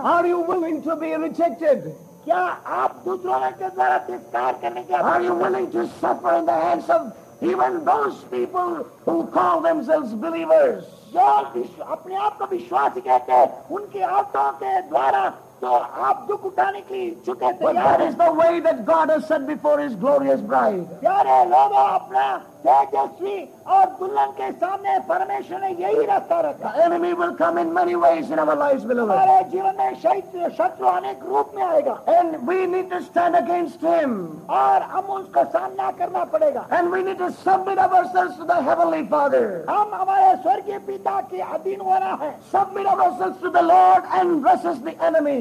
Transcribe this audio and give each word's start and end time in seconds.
Are 0.00 0.26
you 0.26 0.40
willing 0.40 0.82
to 0.82 0.96
be 0.96 1.14
rejected? 1.14 1.94
क्या 2.24 2.36
आप 2.66 3.02
दूसरों 3.04 3.50
के 3.58 3.68
द्वारा 3.74 3.98
तिरस्कार 4.06 4.52
करने 4.62 4.82
के 4.84 4.94
Are 4.94 5.20
you 5.22 5.34
willing 5.34 5.70
to 5.72 5.86
suffer 6.00 6.32
in 6.38 6.46
the 6.46 6.52
hands 6.52 6.88
of 6.90 7.12
even 7.42 7.84
those 7.84 8.24
people 8.30 8.86
who 9.04 9.26
call 9.26 9.60
themselves 9.60 10.14
believers? 10.14 10.84
जो 11.12 11.26
विश्व- 11.54 11.86
अपने 11.92 12.16
आप 12.16 12.38
को 12.38 12.46
विश्वास 12.50 12.92
कहते 12.96 13.32
हैं 13.32 13.68
उनके 13.76 14.02
हाथों 14.02 14.50
के 14.62 14.80
द्वारा 14.88 15.28
तो 15.60 15.66
आप 16.06 16.24
दुख 16.28 16.44
उठाने 16.44 16.80
के 16.88 16.94
लिए 16.94 17.06
इच्छुक 17.10 17.42
है 17.42 17.52
But 17.52 17.72
तैयार 17.72 17.84
that 17.86 18.00
हैं। 18.00 18.08
is 18.08 18.16
the 18.16 18.32
way 18.32 18.60
that 18.60 18.84
God 18.86 19.10
has 19.10 19.26
set 19.28 19.46
before 19.46 19.78
His 19.80 19.94
glorious 19.94 20.40
bride. 20.40 20.84
प्यारे 21.00 21.38
लोगों 21.50 21.86
अपना 22.00 22.26
तेजस्वी 22.66 23.36
और 23.71 23.85
दुल्हन 23.99 24.31
के 24.37 24.51
सामने 24.51 24.97
परमेश्वर 25.09 25.59
ने 25.61 25.69
यही 25.81 26.05
रास्ता 26.05 26.39
रखा 26.41 26.71
enemy 26.85 27.13
will 27.13 27.33
come 27.35 27.57
in 27.57 27.73
many 27.73 27.95
ways 27.95 28.29
in 28.29 28.39
our 28.39 28.55
lives, 28.55 28.83
beloved. 28.83 29.11
हमारे 29.11 29.43
जीवन 29.51 29.75
में 29.77 29.95
शैत्र 30.01 30.49
शत्रु 30.57 30.87
अनेक 30.87 31.23
रूप 31.25 31.51
में 31.55 31.63
आएगा 31.63 31.93
And 32.15 32.47
we 32.47 32.65
need 32.67 32.89
to 32.89 33.01
stand 33.03 33.35
against 33.35 33.81
him. 33.81 34.15
और 34.49 34.81
हम 34.93 35.11
उसका 35.17 35.43
सामना 35.53 35.91
करना 35.99 36.23
पड़ेगा 36.33 36.67
And 36.71 36.91
we 36.91 37.03
need 37.03 37.19
to 37.19 37.31
submit 37.33 37.77
ourselves 37.79 38.37
to 38.37 38.45
the 38.45 38.61
Heavenly 38.61 39.03
Father. 39.07 39.43
हम 39.69 39.93
हमारे 39.93 40.35
स्वर्गीय 40.41 40.79
पिता 40.87 41.19
के 41.29 41.41
अधीन 41.57 41.81
होना 41.81 42.17
है 42.23 42.33
Submit 42.51 42.87
ourselves 42.87 43.39
to 43.41 43.49
the 43.51 43.63
Lord 43.63 44.11
and 44.19 44.43
resist 44.43 44.83
the 44.83 44.95
enemy. 45.03 45.39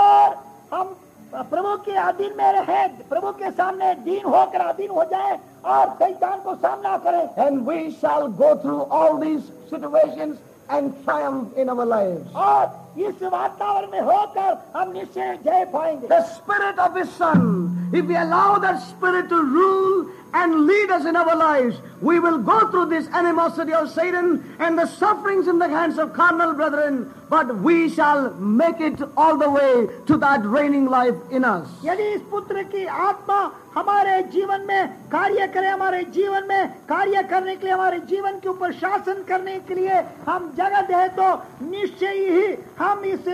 और 0.00 0.34
हम 0.72 0.96
प्रभु 1.32 1.76
के 1.84 1.92
अधीन 1.98 2.32
में 2.36 2.52
रहे 2.52 2.86
प्रभु 3.08 3.30
के 3.32 3.50
सामने 3.50 3.94
दीन 4.04 4.24
होकर 4.24 4.60
अधीन 4.60 4.90
हो 4.90 5.04
जाए 5.10 5.38
और 5.64 5.88
शैतान 5.98 6.38
को 6.42 6.54
सामना 6.56 6.96
करें 7.04 7.46
And 7.46 7.66
we 7.66 7.90
shall 8.00 8.28
go 8.28 8.56
through 8.56 8.82
all 8.90 9.18
these 9.18 9.42
situations 9.68 10.38
and 10.68 10.92
triumph 11.04 11.56
in 11.56 11.68
our 11.68 11.84
lives. 11.86 12.22
और 12.34 12.70
इस 12.98 13.22
वातावरण 13.22 13.90
में 13.90 14.00
होकर 14.00 14.58
हम 14.76 14.92
निश्चय 14.92 15.38
जय 15.44 15.64
पाएँगे 15.72 16.08
The 16.08 16.22
Spirit 16.36 16.78
of 16.78 16.96
His 16.96 17.10
Son, 17.10 17.90
if 17.92 18.06
we 18.06 18.16
allow 18.16 18.58
that 18.58 18.80
Spirit 18.88 19.28
to 19.28 19.42
rule 19.42 20.06
and 20.32 20.66
lead 20.66 20.90
us 20.90 21.06
in 21.06 21.16
our 21.16 21.36
lives, 21.36 21.76
we 22.00 22.20
will 22.20 22.38
go 22.38 22.70
through 22.70 22.86
this 22.86 23.08
animosity 23.08 23.72
of 23.72 23.90
Satan 23.90 24.56
and 24.60 24.78
the 24.78 24.86
sufferings 24.86 25.48
in 25.48 25.58
the 25.58 25.68
hands 25.68 25.98
of 25.98 26.12
carnal 26.12 26.54
brethren, 26.54 27.12
but 27.30 27.54
we 27.64 27.88
shall 27.88 28.34
make 28.34 28.80
it 28.80 29.00
all 29.16 29.36
the 29.38 29.48
way 29.48 29.86
to 30.06 30.16
that 30.18 30.44
reigning 30.44 30.86
life 30.86 31.14
in 31.30 31.44
us. 31.44 31.68
यदि 31.84 32.08
इस 32.14 32.22
पुत्र 32.30 32.62
की 32.72 32.84
आत्मा 32.86 33.40
हमारे 33.74 34.22
जीवन 34.32 34.60
में 34.66 34.88
कार्य 35.10 35.46
करे, 35.54 35.68
हमारे 35.68 36.02
जीवन 36.14 36.46
में 36.48 36.68
कार्य 36.88 37.22
करने 37.30 37.56
के 37.56 37.66
लिए, 37.66 37.74
हमारे 37.74 37.98
जीवन 38.10 38.38
के 38.42 38.48
ऊपर 38.48 38.72
शासन 38.72 39.22
करने 39.28 39.58
के 39.68 39.74
लिए 39.74 40.00
हम 40.26 40.52
जगह 40.58 40.80
दे 40.90 41.08
तो 41.14 41.28
निश्चय 41.70 42.18
ही 42.30 42.56
हम 42.78 43.04
इस 43.14 43.24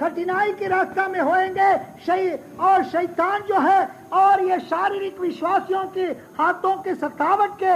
कठिनाई 0.00 0.52
के 0.60 0.68
रास्ता 0.68 1.08
में 1.08 1.20
होएँगे 1.20 1.72
शै, 2.04 2.38
और 2.60 2.84
शैतान 2.92 3.42
जो 3.48 3.60
है, 3.60 3.80
और 4.12 4.42
ये 4.48 4.60
शारीरिक 4.68 5.20
विश्वासियों 5.20 5.84
के 5.96 6.06
हाथों 6.38 6.76
के 6.84 6.94
सतावट 6.94 7.58
के 7.62 7.72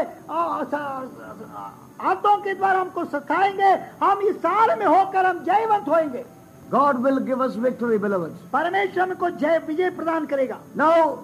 आ, 2.01 2.09
हाथों 2.09 2.37
के 2.43 2.55
द्वारा 2.55 2.81
हमको 2.81 3.05
सताएँगे 3.05 3.71
हम 4.03 4.21
इस 4.29 4.37
साल 4.37 4.79
में 4.79 4.87
होकर 4.87 5.27
हम 5.27 5.45
जयवंत 5.45 5.89
होएँगे 5.89 6.25
God 6.71 6.97
will 7.05 7.19
give 7.27 7.41
us 7.47 7.57
victory, 7.67 7.99
beloved. 8.03 8.33
परमेश्वर 8.53 9.03
हमको 9.03 9.31
जय 9.31 9.59
विजय 9.67 9.91
प्रदान 9.91 10.27
करेगा 10.27 10.59
Now, 10.77 11.19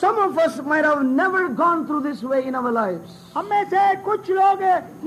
some 0.00 0.18
of 0.18 0.38
us 0.38 0.60
might 0.62 0.84
have 0.84 1.02
never 1.04 1.48
gone 1.48 1.86
through 1.86 2.00
this 2.02 2.22
way 2.22 2.46
in 2.46 2.54
our 2.54 2.70
lives. 2.72 3.16
हम 3.34 3.46
में 3.50 3.64
से 3.70 3.80
कुछ 4.04 4.28
लोग 4.30 4.62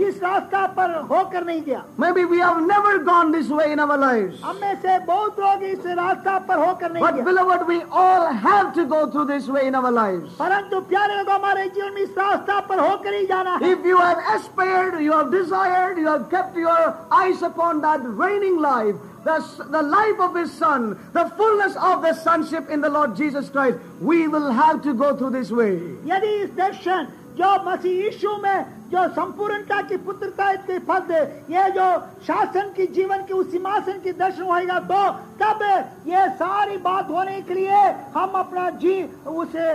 इस 0.07 0.21
रास्ता 0.23 0.65
पर 0.75 0.91
होकर 1.11 1.45
नहीं 1.45 1.61
गया 1.63 1.83
Maybe 1.97 2.25
we 2.25 2.39
have 2.39 2.59
never 2.65 2.99
gone 2.99 3.31
this 3.31 3.49
way 3.49 3.71
in 3.71 3.79
our 3.79 3.97
lives. 3.97 4.41
हम 4.43 4.59
में 4.61 4.75
से 4.81 4.97
बहुत 5.05 5.39
लोग 5.39 5.63
इस 5.63 5.85
रास्ता 5.99 6.37
पर 6.47 6.57
होकर 6.65 6.91
नहीं 6.91 7.03
But 7.03 7.15
गया 7.15 7.25
beloved, 7.25 7.65
we 7.67 7.81
all 7.91 8.27
have 8.45 8.73
to 8.75 8.85
go 8.85 9.01
through 9.09 9.25
this 9.31 9.47
way 9.47 9.65
in 9.67 9.75
our 9.75 9.91
lives. 9.91 10.29
परंतु 10.39 10.81
प्यारे 10.91 11.17
लोग 11.17 11.29
हमारे 11.29 11.67
जीवन 11.69 11.93
में 11.93 12.01
इस 12.01 12.17
रास्ता 12.17 12.59
पर 12.69 12.79
होकर 12.79 13.13
ही 13.13 13.25
जाना 13.27 13.57
है 13.61 13.71
If 13.73 13.85
you 13.85 13.97
have 13.97 14.21
aspired, 14.35 14.99
you 15.01 15.11
have 15.13 15.31
desired, 15.31 15.97
you 15.97 16.07
have 16.07 16.29
kept 16.29 16.55
your 16.55 16.93
eyes 17.11 17.41
upon 17.41 17.81
that 17.81 18.01
reigning 18.23 18.59
life, 18.61 18.95
the, 19.28 19.64
the 19.70 19.82
life 19.82 20.18
of 20.20 20.34
His 20.34 20.52
Son, 20.52 20.98
the 21.12 21.26
fullness 21.36 21.76
of 21.76 22.02
the 22.02 22.14
sonship 22.14 22.70
in 22.70 22.80
the 22.80 22.88
Lord 22.88 23.16
Jesus 23.16 23.50
Christ, 23.50 23.78
we 24.00 24.26
will 24.28 24.50
have 24.50 24.82
to 24.82 24.94
go 24.94 25.14
through 25.16 25.30
this 25.38 25.50
way. 25.50 25.76
यदि 26.06 26.32
इस 26.42 26.50
दर्शन 26.56 27.06
जो 27.38 27.50
मसीह 27.64 27.92
यीशु 28.04 28.36
में 28.42 28.64
जो 28.90 29.02
संपूर्णता 29.14 29.80
की 29.88 29.96
पुत्रता 30.06 30.52
के 30.66 30.78
पद 30.88 31.10
ये 31.50 31.64
जो 31.76 31.86
शासन 32.26 32.72
की 32.76 32.86
जीवन 32.96 33.22
की 33.28 33.34
उस 33.34 33.50
सिंहासन 33.52 34.00
की 34.04 34.12
दर्शन 34.16 34.42
होएगा 34.42 34.78
तो 34.88 35.02
तब 35.42 35.62
ये 36.08 36.28
सारी 36.40 36.76
बात 36.88 37.10
होने 37.10 37.40
के 37.46 37.54
लिए 37.54 37.82
हम 38.16 38.30
अपना 38.42 38.68
जी 38.82 38.96
उसे 39.28 39.68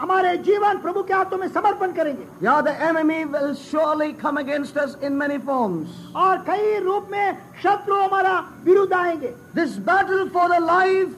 हमारे 0.00 0.36
जीवन 0.48 0.78
प्रभु 0.82 1.02
के 1.02 1.14
हाथों 1.14 1.38
में 1.38 1.48
समर्पण 1.48 1.92
करेंगे 1.92 2.26
Yeah, 2.42 2.60
the 2.62 2.74
enemy 2.88 3.24
will 3.24 3.54
surely 3.54 4.12
come 4.12 4.38
against 4.38 4.76
us 4.76 4.96
in 5.00 5.16
many 5.16 5.38
forms. 5.38 5.88
और 6.16 6.38
कई 6.48 6.78
रूप 6.84 7.08
में 7.10 7.38
शत्रु 7.62 8.02
हमारा 8.02 8.38
विरुद्ध 8.64 8.92
आएँगे 8.92 9.32
This 9.54 9.76
battle 9.90 10.28
for 10.30 10.48
the 10.48 10.60
life 10.60 11.10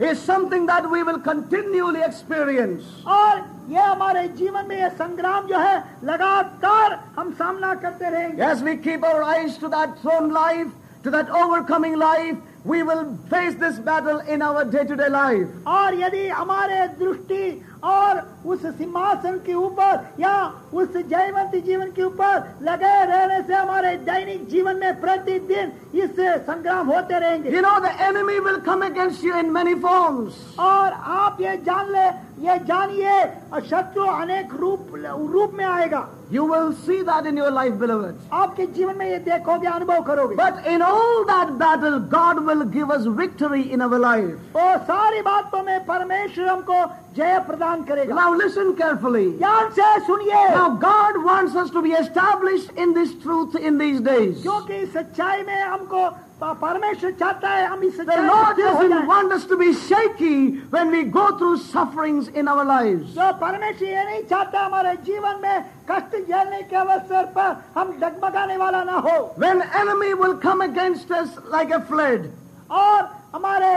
is 0.00 0.18
something 0.18 0.66
that 0.66 0.90
we 0.90 1.02
will 1.02 1.18
continually 1.20 2.02
experience. 2.02 2.84
और 3.06 3.44
ये 3.70 3.80
हमारे 3.80 4.26
जीवन 4.36 4.66
में 4.68 4.76
ये 4.76 4.90
संग्राम 4.98 5.46
जो 5.46 5.58
है 5.58 5.78
लगातार 6.04 6.98
हम 7.16 7.32
सामना 7.40 7.74
करते 7.82 8.10
रहेंगे 8.10 8.42
As 8.52 8.62
we 8.62 8.76
keep 8.76 9.04
our 9.04 9.22
eyes 9.22 9.58
to 9.58 9.68
that 9.68 9.98
throne 10.00 10.30
life, 10.30 10.68
to 11.04 11.10
that 11.10 11.30
overcoming 11.30 11.98
life, 11.98 12.36
we 12.64 12.82
will 12.82 13.04
face 13.30 13.54
this 13.54 13.78
battle 13.78 14.18
in 14.20 14.42
our 14.42 14.64
day-to-day 14.64 15.08
life. 15.08 15.46
और 15.66 15.94
यदि 16.00 16.26
हमारे 16.28 16.86
दृष्टि 16.98 17.44
और 17.84 18.22
उस 18.46 18.62
सिंहासन 18.78 19.36
के 19.46 19.54
ऊपर 19.54 20.06
या 20.20 20.34
उस 20.74 20.96
जयवंत 20.96 21.56
जीवन 21.64 21.90
के 21.92 22.02
ऊपर 22.02 22.36
लगे 22.62 22.94
रहने 23.04 23.40
से 23.42 23.54
हमारे 23.54 23.96
दैनिक 24.06 24.48
जीवन 24.50 24.76
में 24.76 25.00
प्रतिदिन 25.00 25.72
इस 25.94 26.20
संग्राम 26.46 26.90
होते 26.90 27.18
रहेंगे। 27.18 27.50
You 27.50 27.60
know 27.60 27.78
the 27.80 27.94
enemy 28.00 28.38
will 28.40 28.56
come 28.66 28.84
against 28.86 29.24
you 29.24 29.34
in 29.36 29.50
many 29.52 29.74
forms 29.82 30.58
और 30.60 30.92
आप 31.18 31.40
ये 31.40 31.56
जान 31.66 31.92
ले 31.92 32.08
ये 32.40 32.56
जानिए 32.64 33.20
शत्रु 33.60 34.04
अनेक 34.04 34.54
रूप 34.60 34.94
रूप 35.32 35.54
में 35.54 35.64
आएगा। 35.64 36.06
You 36.32 36.46
will 36.48 36.72
see 36.74 36.96
that 37.02 37.26
in 37.26 37.38
your 37.38 37.50
life 37.52 37.72
believers 37.80 38.28
आपके 38.32 38.66
जीवन 38.68 38.96
में 38.98 39.06
ये 39.06 39.18
देखोगे 39.18 39.68
अनुभव 39.68 40.02
करोगे। 40.02 40.36
But 40.36 40.66
in 40.66 40.82
all 40.82 41.24
that 41.24 41.48
battle 41.60 41.98
God 42.14 42.38
will 42.48 42.62
give 42.70 42.92
us 42.94 43.06
victory 43.18 43.62
in 43.62 43.80
our 43.80 43.98
life 43.98 44.56
और 44.56 44.78
सारी 44.88 45.20
बातों 45.22 45.62
में 45.62 45.84
परमेश्वर 45.86 46.48
हमको 46.48 46.84
जय 47.16 47.38
प्रदान 47.46 47.82
करेगा। 47.84 48.14
listen 48.29 48.75
carefully. 48.75 49.31
ध्यान 49.37 49.69
से 49.71 49.99
सुनिए 50.05 50.53
Now 50.55 50.69
God 50.75 51.23
wants 51.23 51.55
us 51.55 51.69
to 51.71 51.81
be 51.81 51.91
established 51.93 52.71
in 52.77 52.93
this 52.93 53.13
truth 53.23 53.55
in 53.55 53.77
these 53.77 53.99
days. 54.01 54.41
क्योंकि 54.41 54.73
इस 54.73 54.93
सच्चाई 54.93 55.43
में 55.43 55.61
हमको 55.61 56.09
प- 56.41 56.57
परमेश्वर 56.61 57.11
चाहता 57.19 57.49
है 57.49 57.65
हम 57.67 57.83
इस 57.83 57.97
The 57.97 58.03
सच्चाई 58.03 58.21
में 58.21 58.29
Lord 58.29 58.53
स्थिर 58.53 58.67
हो 58.67 58.73
doesn't 58.73 58.89
जाएं। 58.89 59.07
want 59.07 59.31
us 59.33 59.45
to 59.45 59.57
be 59.57 59.73
shaky 59.73 60.59
when 60.71 60.91
we 60.91 61.03
go 61.03 61.37
through 61.37 61.57
sufferings 61.57 62.27
in 62.29 62.47
our 62.47 62.65
lives. 62.65 63.13
जो 63.15 63.31
परमेश्वर 63.39 63.87
ये 63.87 64.03
नहीं 64.05 64.23
चाहता 64.29 64.65
हमारे 64.65 64.95
जीवन 65.05 65.39
में 65.41 65.65
कष्ट 65.91 66.15
झेलने 66.27 66.61
के 66.69 66.75
अवसर 66.75 67.25
पर 67.37 67.55
हम 67.77 67.91
डगमगाने 68.01 68.57
वाला 68.57 68.83
ना 68.83 68.97
हो 69.07 69.17
When 69.37 69.61
enemy 69.83 70.13
will 70.13 70.35
come 70.37 70.61
against 70.61 71.11
us 71.11 71.29
like 71.51 71.71
a 71.71 71.81
flood, 71.81 72.29
और 72.69 73.09
हमारे 73.34 73.72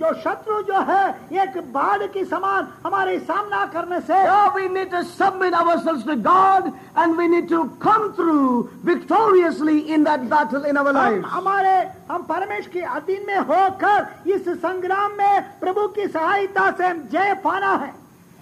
जो 0.00 0.12
शत्रु 0.20 0.60
जो 0.68 0.80
है 0.88 1.04
एक 1.42 1.56
बाढ़ 1.72 2.06
की 2.12 2.24
समान 2.24 2.68
हमारे 2.84 3.18
सामना 3.20 3.64
करने 3.74 4.00
से 4.00 4.20
we 4.54 4.68
need 4.68 4.90
to 4.90 5.02
submit 5.02 5.54
our 5.54 5.76
to 6.06 6.14
God 6.22 6.70
and 6.98 7.16
we 7.16 7.26
need 7.28 7.48
to 7.50 7.62
come 7.84 8.08
through 8.16 8.38
victoriously 8.84 9.78
in 9.78 10.04
that 10.04 10.20
battle 10.32 10.64
in 10.68 10.76
our 10.76 10.92
life 10.92 11.24
हमारे 11.32 11.76
हम 12.10 12.22
परमेश 12.30 12.66
के 12.72 12.80
अधीन 12.96 13.26
में 13.26 13.38
होकर 13.52 14.30
इस 14.30 14.48
संग्राम 14.64 15.12
में 15.18 15.42
प्रभु 15.60 15.86
की 15.88 16.06
सहायता 16.08 16.70
से 16.70 16.92
जय 17.12 17.34
पाना 17.44 17.74
है। 17.84 17.92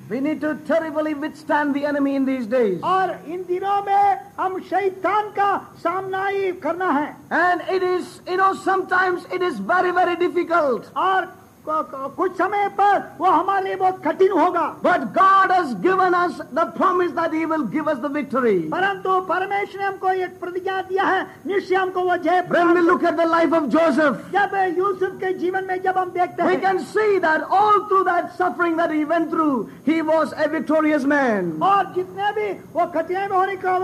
We 0.09 0.19
need 0.19 0.41
to 0.41 0.55
terribly 0.67 1.13
withstand 1.13 1.75
the 1.75 1.85
enemy 1.85 2.15
in 2.15 2.25
these 2.25 2.47
days. 2.47 2.81
और 2.81 3.09
इन 3.27 3.43
दिनों 3.47 3.81
में 3.85 4.19
हम 4.39 4.59
शैतान 4.69 5.29
का 5.37 5.49
सामना 5.83 6.25
ही 6.27 6.51
करना 6.61 6.91
है 6.91 7.15
And 7.31 7.61
it 7.69 7.83
is, 7.83 8.21
you 8.27 8.37
know, 8.37 8.53
sometimes 8.55 9.25
it 9.31 9.41
is 9.43 9.59
very, 9.59 9.91
very 9.91 10.15
difficult. 10.15 10.89
और 10.95 11.25
क- 11.25 11.27
क- 11.27 11.42
कुछ 11.68 12.32
समय 12.38 12.68
पर 12.78 12.98
वो 13.18 13.26
हमारे 13.26 13.64
लिए 13.64 13.76
बहुत 13.76 14.00
कठिन 14.06 14.32
होगा। 14.32 14.66
But 14.84 15.04
God 15.14 15.52
has 15.52 15.74
given 15.82 16.12
us 16.14 16.40
the 16.54 16.64
promise 16.76 17.10
that 17.10 17.34
he 17.34 17.44
give 17.74 17.90
us 17.90 17.98
the 17.98 18.10
परंतु 18.74 19.20
परमेश्वर 19.28 19.80
ने 19.80 19.86
हमको 19.86 20.10
एक 20.24 20.38
प्रतिज्ञा 20.40 20.80
दिया 20.88 21.04
है 21.04 21.22
निश्चय 21.46 21.74
हमको 21.74 22.02
वो 22.02 22.16
जय 22.16 22.42
look 22.80 23.04
at 23.04 23.14
the 23.14 23.28
life 23.30 23.54
of 23.54 23.64
Joseph 23.74 24.20
जब 24.32 24.56
यूसुफ 24.78 25.16
के 25.20 25.32
जीवन 25.34 25.64
में 25.68 25.80
जब 25.82 25.98
हम 25.98 26.10
देखते 26.10 26.42
हैं 26.42 26.60
can 26.60 26.78
see 26.90 27.18
that 27.18 27.42
all 27.60 27.78
through 27.88 28.02
that 28.04 28.30
suffering 28.38 28.76
that 28.80 28.90
he 28.92 29.04
through 29.30 29.48
he 29.86 30.00
was 30.00 30.34
a 30.34 30.46
victorious 30.48 31.04
man 31.04 31.52
और 31.62 31.92
जितने 31.94 32.32
भी 32.32 32.52
वो 32.74 32.86
कठिनाई 32.96 33.28
में 33.28 33.36
होने 33.36 33.56
का 33.56 33.78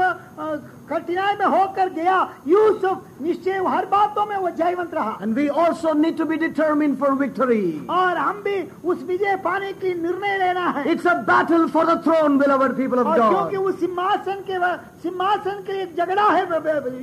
कठिनाई 0.91 1.35
में 1.37 1.47
होकर 1.47 1.89
गया। 1.93 2.19
यूसुफ 2.49 3.23
निश्चय 3.23 3.63
हर 3.69 3.87
बातों 3.87 4.25
में 4.27 4.37
वो 4.37 4.51
जयवंत 4.53 4.95
रहा। 4.95 5.19
And 5.23 5.35
we 5.35 5.47
also 5.61 5.93
need 5.95 6.17
to 6.19 6.25
be 6.25 6.37
determine 6.37 6.95
for 6.97 7.13
victory 7.21 7.87
और 7.91 8.17
हम 8.17 8.43
भी 8.43 8.57
उस 8.85 9.03
विजय 9.09 9.37
पाने 9.45 9.73
की 9.75 9.95
निर्णय 9.95 10.37
लेना 10.39 10.67
है। 10.69 10.91
It's 10.93 11.07
a 11.07 11.15
battle 11.31 11.67
for 11.69 11.87
the 11.87 12.01
throne 12.05 12.39
beloved 12.39 12.77
people 12.77 12.99
of 12.99 13.07
God 13.09 13.31
क्योंकि 13.31 13.57
उस 13.69 13.81
सिंहासन 13.81 14.45
के 14.51 14.59
सिंहासन 15.03 15.63
के 15.67 15.73
लिए 15.73 15.87
झगड़ा 15.97 16.29
है 16.29 16.43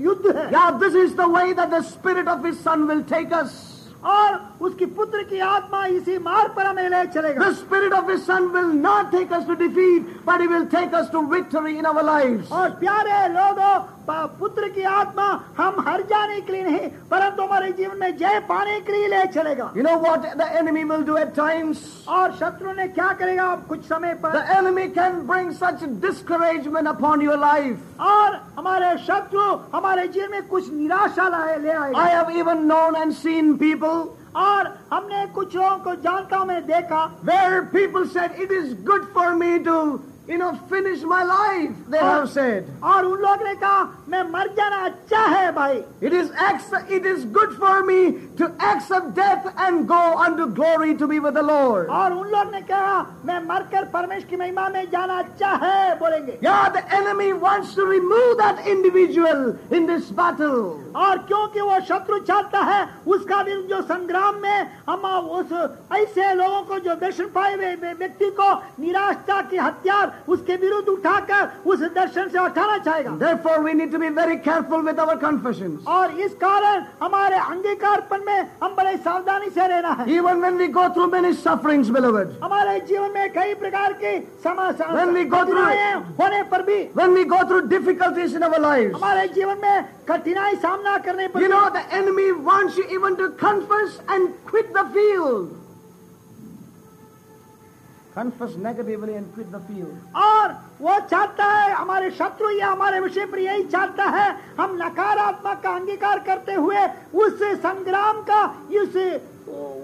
युद्ध 0.02 0.36
है। 0.36 0.52
या 0.54 0.70
this 0.80 0.96
is 0.96 1.16
the 1.18 1.32
way 1.38 1.54
that 1.54 1.70
the 1.70 1.82
spirit 1.86 2.28
of 2.28 2.46
his 2.46 2.56
son 2.60 2.84
will 2.84 3.02
take 3.10 3.34
us 3.34 3.64
और 4.06 4.40
उसकी 4.62 4.86
पुत्र 4.98 5.24
की 5.30 5.40
आत्मा 5.40 5.86
इसी 5.86 6.18
मार्ग 6.20 6.52
पर 6.56 6.66
हमें 6.66 6.90
ले 6.90 7.06
चलेगा। 7.08 7.46
The 7.46 7.54
spirit 7.56 7.94
of 7.94 8.12
his 8.12 8.22
son 8.22 8.48
will 8.56 8.72
not 8.82 9.12
take 9.12 9.34
us 9.34 9.48
to 9.48 9.54
defeat 9.66 10.16
but 10.28 10.42
he 10.42 10.48
will 10.48 10.66
take 10.76 10.96
us 10.96 11.12
to 11.12 11.22
victory 11.34 11.78
in 11.78 11.86
our 11.86 12.04
life 12.06 12.52
और 12.52 12.70
प्यारे 12.80 13.28
लोगों 13.34 13.78
पुत्र 14.10 14.68
की 14.70 14.82
आत्मा 14.84 15.24
हम 15.58 15.80
हर 15.88 16.02
जाने 16.10 16.40
के 16.42 16.54
लिए 16.54 16.64
नहीं 16.64 16.88
परंतु 17.10 17.44
हमारे 17.44 17.72
जीवन 17.72 17.98
में 18.00 18.18
जय 18.18 18.40
पाने 18.50 18.80
के 18.82 18.92
लिए 18.92 19.08
ले 19.08 19.26
चलेगा। 19.34 19.72
You 19.78 19.84
know 19.84 19.96
what 20.00 20.26
the 20.38 20.50
enemy 20.58 20.84
will 20.84 21.04
do 21.04 21.18
at 21.18 21.34
times 21.36 21.80
और 22.08 22.32
शत्रु 22.40 22.72
ने 22.74 22.88
क्या 22.88 23.12
करेगा? 23.20 23.56
कुछ 23.70 23.86
समय 23.88 24.14
पर 24.24 24.38
the 24.38 24.46
enemy 24.58 24.88
can 24.98 25.20
bring 25.28 25.52
such 25.54 25.84
discouragement 26.06 26.88
upon 26.88 27.22
your 27.22 27.40
life 27.40 28.02
और 28.02 28.40
हमारे 28.58 28.98
शत्रु 29.06 29.42
हमारे 29.76 30.08
जीवन 30.08 30.32
में 30.32 30.48
कुछ 30.48 30.72
निराशा 30.74 31.28
लाए 31.30 31.58
ले 31.60 31.72
आए 31.72 31.94
I 31.94 32.14
have 32.16 32.30
even 32.40 32.66
known 32.66 32.96
and 32.96 33.14
seen 33.14 33.54
people 33.58 34.04
और 34.42 34.68
हमने 34.94 35.26
कुछ 35.36 35.56
लोगों 35.56 35.78
को 35.84 35.94
जानता 36.02 36.38
हूँ 36.38 36.62
देखा 36.66 37.06
where 37.26 37.60
people 37.74 38.08
set 38.08 38.40
it 38.42 38.52
is 38.52 38.74
good 38.86 39.14
for 39.14 39.34
me 39.36 39.58
to 39.60 39.78
you 40.28 40.38
know, 40.38 40.54
finish 40.70 41.02
my 41.04 41.24
life, 41.24 41.76
they 41.90 42.00
और, 42.00 42.20
have 42.20 42.30
said. 42.30 42.66
और 42.84 43.06
उन 43.06 43.20
लोग 43.22 43.44
ने 43.44 43.54
कहा 43.56 43.84
मैं 44.10 44.24
मर 44.32 44.48
जाना 44.56 44.78
अच्छा 44.86 45.26
है 45.26 45.52
भाई 45.54 45.84
It 46.02 46.14
is, 46.14 46.32
it 46.90 47.06
is 47.06 47.26
good 47.26 47.54
for 47.54 47.84
me 47.84 48.00
to 48.38 48.52
accept 48.60 49.16
death 49.16 49.48
and 49.58 49.88
go 49.88 50.18
unto 50.18 50.48
glory 50.48 50.96
to 50.96 51.08
be 51.08 51.20
with 51.20 51.34
the 51.36 51.44
Lord. 51.44 51.88
और 51.88 52.14
उन 52.14 52.28
लोग 52.30 52.52
ने 52.52 52.62
कहा 52.62 52.98
मैं 53.26 53.40
मरकर 53.48 53.86
परमेश्वर 53.94 54.30
की 54.30 54.36
महिमा 54.38 54.68
में 54.70 54.90
जाना 54.92 55.20
अच्छा 55.20 55.52
है 55.64 55.96
बोलेंगे 56.00 56.38
Yeah, 56.42 56.70
the 56.70 56.84
enemy 56.94 57.32
wants 57.34 57.74
to 57.76 57.86
remove 57.86 58.38
that 58.38 58.68
individual 58.68 59.56
in 59.72 59.88
this 59.88 60.12
battle. 60.12 60.84
और 60.96 61.18
क्योंकि 61.28 61.62
वो 61.62 61.80
शत्रु 61.88 62.20
चाहता 62.28 62.60
है 62.66 62.82
उसका 63.08 63.42
विरुद्ध 63.42 63.70
जो 63.70 63.82
संग्राम 63.88 64.36
में 64.42 64.70
हम 64.90 65.06
उस 65.40 65.52
ऐसे 65.96 66.34
लोगों 66.34 66.62
को 66.70 66.80
जो 66.80 66.96
दर्शन 67.02 67.28
पाए 67.36 67.54
हुए 67.56 67.94
व्यक्ति 67.94 68.30
को 68.40 68.54
निराशा 68.82 69.42
की 69.50 69.58
हथियार 69.58 70.14
उसके 70.28 70.56
विरुद्ध 70.62 70.88
उठाकर 70.90 71.50
उस 71.66 71.80
दर्शन 71.96 72.30
से 72.30 72.40
उठाना 72.40 72.78
चाहेगा 72.88 73.18
Therefore, 73.20 73.62
we 73.62 73.74
need 73.74 73.92
to 73.92 74.00
be 74.00 74.10
very 74.10 74.38
careful 74.38 74.82
with 74.88 75.00
our 75.00 75.18
confessions. 75.18 75.86
और 75.88 76.20
इस 76.26 76.34
कारण 76.44 76.84
हमारे 77.02 77.38
अंगीकारपन 77.38 78.24
में 78.26 78.40
हम 78.64 78.76
बड़े 78.76 78.96
सावधानी 78.98 79.50
से 79.50 79.68
रहना 79.68 79.92
है 80.00 80.08
Even 80.18 80.42
when 80.42 80.58
we 80.58 80.68
go 80.80 80.88
through 80.94 81.10
many 81.12 81.34
sufferings, 81.34 81.90
beloved, 81.90 82.34
हमारे 82.44 82.80
जीवन 82.88 83.12
में 83.14 83.32
कई 83.34 83.54
प्रकार 83.64 83.94
की 84.04 84.16
समा 84.44 84.72
When 84.96 85.14
we 85.14 85.26
go 85.26 85.44
through- 85.46 86.18
होने 86.20 86.42
पर 86.52 86.62
भी 86.70 86.80
when 86.94 87.14
we 87.14 87.24
go 87.26 87.44
through 87.48 87.68
difficulties 87.70 88.34
in 88.34 88.44
our 88.44 88.60
lives, 88.60 88.96
हमारे 88.96 89.28
जीवन 89.34 89.58
में 89.62 89.86
कठिनाई 90.10 90.56
सामना 90.66 90.98
करने 91.06 91.28
पर 91.34 91.42
you 91.42 91.50
know, 91.50 91.70
the 91.70 91.86
enemy 91.94 92.32
wants 92.32 92.78
you 92.78 92.86
even 92.90 93.16
to 93.18 93.30
confess 93.30 94.00
and 94.08 94.30
quit 94.46 94.74
the 94.74 94.86
field. 94.94 95.56
Confess 98.18 98.56
negatively 98.58 99.14
and 99.14 99.32
quit 99.32 99.52
the 99.52 99.60
field. 99.60 99.94
और 100.18 100.54
वो 100.82 100.94
चाहता 101.10 101.46
है 101.46 101.74
हमारे 101.74 102.10
शत्रु 102.18 102.50
या 102.50 102.68
हमारे 102.68 103.00
विषय 103.00 103.26
पर 103.32 103.40
यही 103.40 103.64
चाहता 103.74 104.06
है 104.16 104.30
हम 104.60 104.74
नकारात्मक 104.82 105.62
का 105.64 105.72
अंगीकार 105.72 106.20
करते 106.26 106.54
हुए 106.54 106.86
उस 107.14 107.44
संग्राम 107.62 108.22
का, 108.30 108.42
उस 108.82 108.96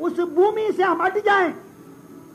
उस 0.02 0.20
भूमि 0.34 0.68
से 0.78 0.84
हम 0.84 1.02
हट 1.02 1.24
जाएँ 1.26 1.54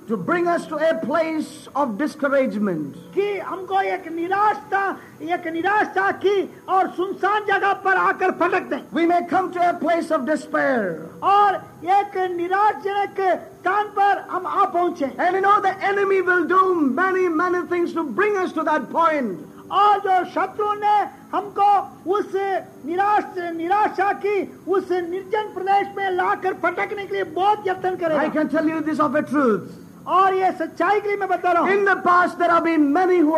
To 0.09 0.17
bring 0.17 0.47
us 0.49 0.67
to 0.69 0.77
a 0.77 0.95
place 1.05 1.69
of 1.77 1.99
discouragement. 1.99 2.95
कि 3.15 3.27
हमको 3.45 3.81
एक 3.93 4.07
निराशता 4.09 4.81
एक 5.21 5.47
निराशा 5.53 6.11
की 6.25 6.37
और 6.65 6.89
सुनसान 6.97 7.45
जगह 7.47 7.73
पर 7.85 7.97
आकर 7.97 8.31
फटक 8.39 8.71
दें 8.71 8.81
We 8.91 9.05
may 9.05 9.21
come 9.29 9.51
to 9.53 9.61
a 9.61 9.75
place 9.75 10.11
of 10.11 10.25
despair. 10.25 11.13
और 11.23 11.57
एक 11.85 12.17
निराशजनक 12.37 13.21
स्थान 13.61 13.89
पर 13.99 14.25
हम 14.31 14.47
आ 14.47 14.65
पहुँचे 14.65 15.11
And 15.19 15.35
you 15.37 15.43
know, 15.43 15.61
the 15.61 15.75
enemy 15.85 16.23
will 16.23 16.47
do 16.47 16.63
many, 16.75 17.29
many 17.29 17.61
things 17.67 17.93
to 17.93 18.05
bring 18.05 18.39
us 18.39 18.53
to 18.53 18.63
that 18.63 18.89
point. 18.91 19.45
और 19.71 19.99
जो 20.01 20.25
शत्रु 20.33 20.73
ने 20.75 20.97
हमको 21.33 21.69
उस 22.17 22.33
निराश 22.87 23.37
निराशा 23.57 24.13
की 24.25 24.41
उस 24.69 24.91
निर्जन 24.91 25.53
प्रदेश 25.55 25.93
में 25.97 26.11
लाकर 26.17 26.55
पटकने 26.65 27.07
के 27.07 27.15
लिए 27.15 27.25
बहुत 27.37 27.69
यत्न 27.69 27.95
करेगा। 27.97 28.23
I 28.23 28.31
can 28.31 28.49
tell 28.49 28.67
you 28.67 28.81
this 28.81 28.99
of 28.99 29.15
a 29.15 29.23
truth. 29.23 29.69
और 30.09 30.35
ये 30.35 30.51
सच्चाई 30.59 31.01
के 31.01 31.09
लिए 31.09 31.17
मैं 31.17 31.29
बता 31.29 31.53
रहा 31.53 31.63
हूँ। 31.63 31.71
In 31.71 31.85
the 31.85 31.97
past 32.05 32.35
there 32.39 32.51
are 32.51 32.61
been 32.63 32.81
many 32.93 33.19
who 33.19 33.37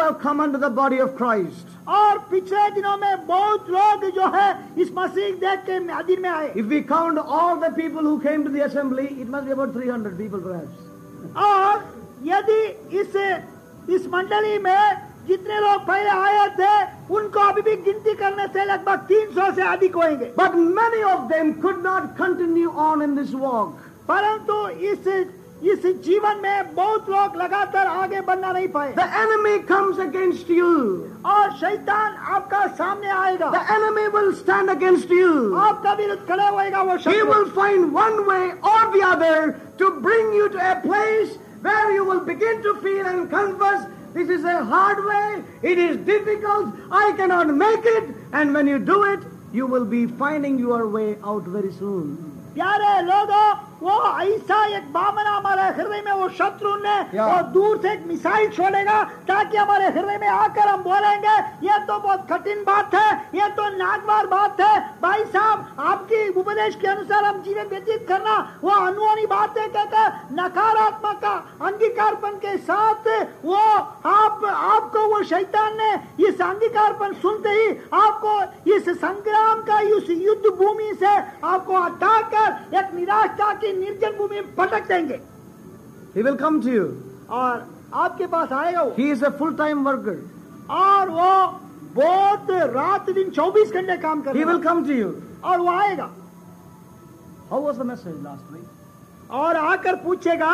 the 0.57 0.71
body 0.75 0.99
of 1.01 1.11
Christ 1.17 1.89
और 1.91 2.19
पिछले 2.31 2.69
दिनों 2.71 2.97
में 2.97 3.27
बहुत 3.27 3.71
लोग 3.71 4.05
जो 4.17 4.27
है 4.35 4.49
इस 4.83 4.91
मसीह 4.99 5.35
देख 5.41 5.61
के 5.67 5.79
मदीन 5.81 6.23
में 6.23 6.29
आए। 6.31 6.53
If 6.57 6.67
we 6.67 6.81
count 6.91 7.19
all 7.19 7.57
the 7.61 7.73
people 7.77 8.07
who 8.07 8.17
came 8.27 8.45
to 8.45 8.51
the 8.51 8.61
assembly 8.67 9.07
it 9.07 9.31
must 9.31 9.45
be 9.45 9.53
about 9.53 9.75
300 9.77 10.13
people 10.19 10.41
perhaps 10.41 11.37
और 11.47 11.83
यदि 12.25 12.63
इस 13.01 13.17
इस 13.97 14.07
मंडली 14.13 14.59
में 14.59 15.09
जितने 15.27 15.59
लोग 15.61 15.83
पहले 15.87 16.11
आए 16.11 16.47
थे 16.59 16.73
उनको 17.15 17.41
अभी 17.49 17.63
भी 17.63 17.75
गिनती 17.83 18.15
करने 18.23 18.47
से 18.53 18.65
लगभग 18.65 19.07
300 19.11 19.51
से 19.57 19.63
अधिक 19.73 19.97
होंगे 19.97 20.33
but 20.39 20.55
many 20.79 21.03
of 21.11 21.29
them 21.33 21.53
could 21.63 21.83
not 21.87 22.17
continue 22.19 22.71
on 22.87 23.03
in 23.03 23.17
this 23.17 23.35
walk 23.43 23.77
परंतु 24.09 24.67
इस 24.91 25.09
इस 25.63 25.85
जीवन 26.05 26.41
में 26.43 26.75
बहुत 26.75 27.09
लोग 27.11 27.37
लगातार 27.37 27.87
आगे 27.87 28.21
बढ़ना 28.29 28.53
नहीं 28.53 28.69
पाए 28.73 28.95
The 28.95 29.09
enemy 29.23 29.59
comes 29.71 29.99
against 29.99 30.49
you. 30.49 30.71
और 31.25 31.51
शैतान 31.61 32.17
आपका 32.37 32.67
सामने 32.77 33.11
आएगा 33.11 33.51
The 33.53 33.65
enemy 33.75 34.09
will 34.15 34.33
stand 34.35 34.71
against 34.71 35.11
you. 35.11 35.55
आपका 35.69 35.93
विरुद्ध 36.01 36.23
खड़े 36.29 36.49
होएगा 36.49 36.83
वो 36.83 36.97
He 36.97 37.03
शत्रु 37.05 37.29
will 37.33 37.51
find 37.51 37.93
one 37.93 38.27
way 38.27 38.53
or 38.73 38.81
the 38.97 39.03
other 39.13 39.61
to 39.79 39.91
bring 40.01 40.33
you 40.33 40.49
to 40.49 40.59
a 40.71 40.77
place 40.81 41.37
where 41.63 41.93
you 41.93 42.05
will 42.05 42.21
begin 42.21 42.63
to 42.63 42.75
feel 42.81 43.07
and 43.07 43.29
confess, 43.29 43.87
this 44.15 44.31
is 44.31 44.45
a 44.45 44.65
hard 44.65 45.05
way, 45.05 45.43
it 45.63 45.79
is 45.79 45.99
difficult, 45.99 46.75
I 46.91 47.13
cannot 47.19 47.49
make 47.49 47.85
it, 47.85 48.05
and 48.33 48.55
when 48.55 48.67
you 48.67 48.79
do 48.79 49.05
it, 49.05 49.21
you 49.53 49.67
will 49.67 49.85
be 49.85 50.07
finding 50.07 50.59
your 50.59 50.89
way 50.89 51.17
out 51.23 51.43
very 51.45 51.73
soon. 51.73 52.17
प्यारे 52.55 53.01
लोगों 53.07 53.70
वो 53.83 53.93
ऐसा 54.23 54.65
एक 54.77 54.93
बामना 54.93 55.31
हमारे 55.31 55.63
हृदय 55.77 56.03
में 56.07 56.13
वो 56.13 56.29
शत्रु 56.39 56.75
ने। 56.77 56.97
वो 57.17 57.41
दूर 57.53 57.79
से 57.83 57.93
एक 57.93 58.07
मिसाइल 58.07 58.49
छोड़ेगा 58.53 59.03
ताकि 59.29 59.57
हमारे 59.57 59.87
हृदय 59.89 60.19
में 60.21 60.29
आकर 60.29 60.69
हम 60.69 60.83
बोलेंगे 60.83 61.37
ये 61.67 61.79
तो 61.87 61.99
बहुत 61.99 62.27
कठिन 62.33 62.63
बात 62.65 62.95
है 62.95 63.11
ये 63.35 63.49
तो 63.57 63.69
नागवार 63.77 64.27
बात 64.27 64.61
है 64.61 64.79
भाई 65.03 65.25
साहब 65.33 65.67
आपकी 65.91 66.29
उपदेश 66.41 66.75
के 66.81 66.87
अनुसार 66.89 67.25
हम 67.25 67.41
जीवन 67.43 67.69
व्यतीत 67.71 68.07
करना 68.09 68.37
वो 68.65 68.71
अनहोनी 68.71 69.27
बात 69.27 69.59
है 69.59 69.67
कहकर 69.69 70.35
नकारात्मक 70.41 71.17
का 71.23 71.35
अंगीकारपन 71.67 72.37
के 72.45 72.57
साथ 72.61 73.09
वो 73.45 73.57
आप 73.57 74.45
आपको 74.45 75.07
वो 75.15 75.23
शैतान 75.25 75.77
ने 75.79 75.93
इस 76.29 76.41
अंगीकारपन 76.43 77.13
सुनते 77.23 77.51
ही 77.51 77.69
आपको 77.95 78.35
इस 78.77 78.89
संग्राम 79.01 79.63
का 79.63 79.81
इस 79.97 80.11
युद्ध 80.11 80.55
भूमि 80.59 80.93
से 81.01 81.17
आपको 81.47 81.83
हटाकर 81.83 82.77
एक 82.79 82.95
निराशा 82.95 83.53
की 83.55 83.70
ऐसी 83.71 83.79
निर्जन 83.79 84.17
भूमि 84.19 84.41
में 84.41 84.55
भटक 84.57 84.89
जाएँगे। 84.89 85.21
He 86.17 86.23
will 86.23 86.37
come 86.37 86.61
to 86.63 86.69
you 86.69 86.85
और 87.31 87.67
आपके 87.95 88.27
पास 88.27 88.53
आएगा 88.53 88.87
he 88.99 89.11
is 89.11 89.25
a 89.25 89.29
full 89.39 89.55
time 89.55 89.85
worker 89.85 90.19
और 90.71 91.09
वो 91.11 91.31
बहुत 91.95 92.51
रात 92.75 93.11
दिन 93.11 93.31
24 93.31 93.73
घंटे 93.73 93.97
काम 93.97 94.21
कर 94.23 94.37
he. 94.37 94.45
Will 94.45 94.59
come 94.59 94.85
to 94.85 94.93
you 94.93 95.15
और 95.45 95.59
वो 95.59 95.71
आएगा। 95.71 96.11
How 97.51 97.63
was 97.63 97.79
the 97.79 97.83
message 97.83 98.23
last 98.23 98.53
week 98.53 99.31
और 99.31 99.57
आकर 99.57 99.95
पूछेगा 99.95 100.53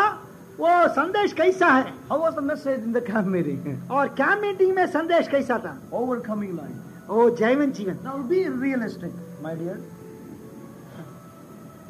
वो 0.61 0.69
संदेश 0.89 1.33
कैसा 1.33 1.67
है? 1.67 1.83
How 2.11 2.21
was 2.21 2.35
the 2.35 2.39
message 2.39 2.85
in 2.85 2.93
the 2.93 3.03
camp 3.07 3.27
meeting 3.27 3.91
और 3.91 4.09
कैंप 4.09 4.41
मीटिंग 4.43 4.75
में 4.77 4.87
संदेश 4.87 5.29
कैसा 5.29 5.59
था? 5.59 5.77
ओवरकमिंग 5.93 6.57
लाइफ 6.57 7.11
ओ 7.11 7.29
जयवंत 7.37 7.75
जीवन। 7.75 7.99
Now 8.05 8.19
be 8.19 8.43
realistic 8.63 9.13
my 9.43 9.57
dear 9.57 9.85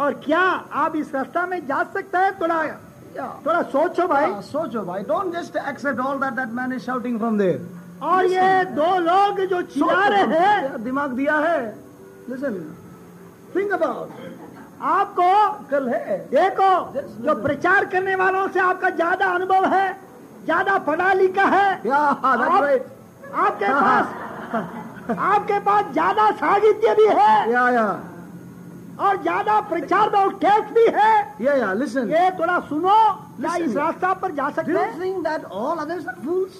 और 0.01 0.13
क्या 0.25 0.41
आप 0.85 0.97
इस 0.97 1.15
रास्ता 1.15 1.47
में 1.47 1.61
जा 1.67 1.83
सकता 1.95 2.19
है? 2.19 2.33
थोड़ा 2.41 2.63
Yeah. 3.17 3.29
थोड़ा 3.47 3.61
सोचो 3.73 4.07
भाई। 4.09 4.25
Ah, 4.31 4.41
Socho, 4.47 4.81
bhai, 4.87 5.03
don't 5.11 5.33
just 5.35 5.55
accept 5.69 6.01
all 6.07 6.19
that 6.23 6.35
that 6.39 6.51
man 6.57 6.73
is 6.79 6.83
shouting 6.87 7.15
from 7.21 7.39
there. 7.39 7.61
और 8.09 8.25
ये 8.27 8.65
दो 8.79 8.89
लोग 9.05 9.41
जो 9.53 9.61
चिल्ला 9.75 10.07
रहे 10.15 10.39
हैं। 10.41 10.83
दिमाग 10.85 11.13
दिया 11.21 11.37
है। 11.45 11.61
लिसन 12.31 12.59
थिंक 13.55 13.73
अबाउट 13.73 14.11
आपको 14.83 15.29
कल 15.71 15.89
है। 15.89 16.19
देखो 16.35 16.69
जो 17.25 17.35
प्रचार 17.43 17.85
करने 17.95 18.15
वालों 18.23 18.47
से 18.53 18.61
आपका 18.61 18.91
ज़्यादा 19.01 19.27
अनुभव 19.35 19.65
है 19.75 19.87
ज़्यादा 20.45 20.77
पढ़ा 20.91 21.13
लिखा 21.13 21.45
है 21.57 21.91
आप- 21.91 22.25
आपके 22.25 23.73
पास 23.81 25.17
आपके 25.19 25.59
पास 25.71 25.93
ज़्यादा 25.93 26.31
साहित्य 26.45 26.95
भी 27.01 27.07
है। 27.07 27.33
Yeah, 27.53 27.71
yeah. 27.79 27.97
और 28.99 29.23
ज़्यादा 29.23 29.61
प्रचार 29.71 30.11
में 30.11 30.31
केस 30.45 30.71
भी 30.75 30.87
है। 30.95 31.15
या 31.41 31.55
या 31.55 31.73
लिसन 31.75 32.11
ये 32.11 32.31
थोड़ा 32.39 32.59
सुनो 32.69 32.97
क्या 33.41 33.55
इस 33.65 33.77
रास्ता 33.77 34.13
पर 34.15 34.33
जा 34.35 34.49
सकते 34.51 34.73
हैं? 34.73 35.43
ऑल 35.45 35.79
अदर्स 35.79 36.07
आर 36.09 36.15
फूल्स 36.25 36.55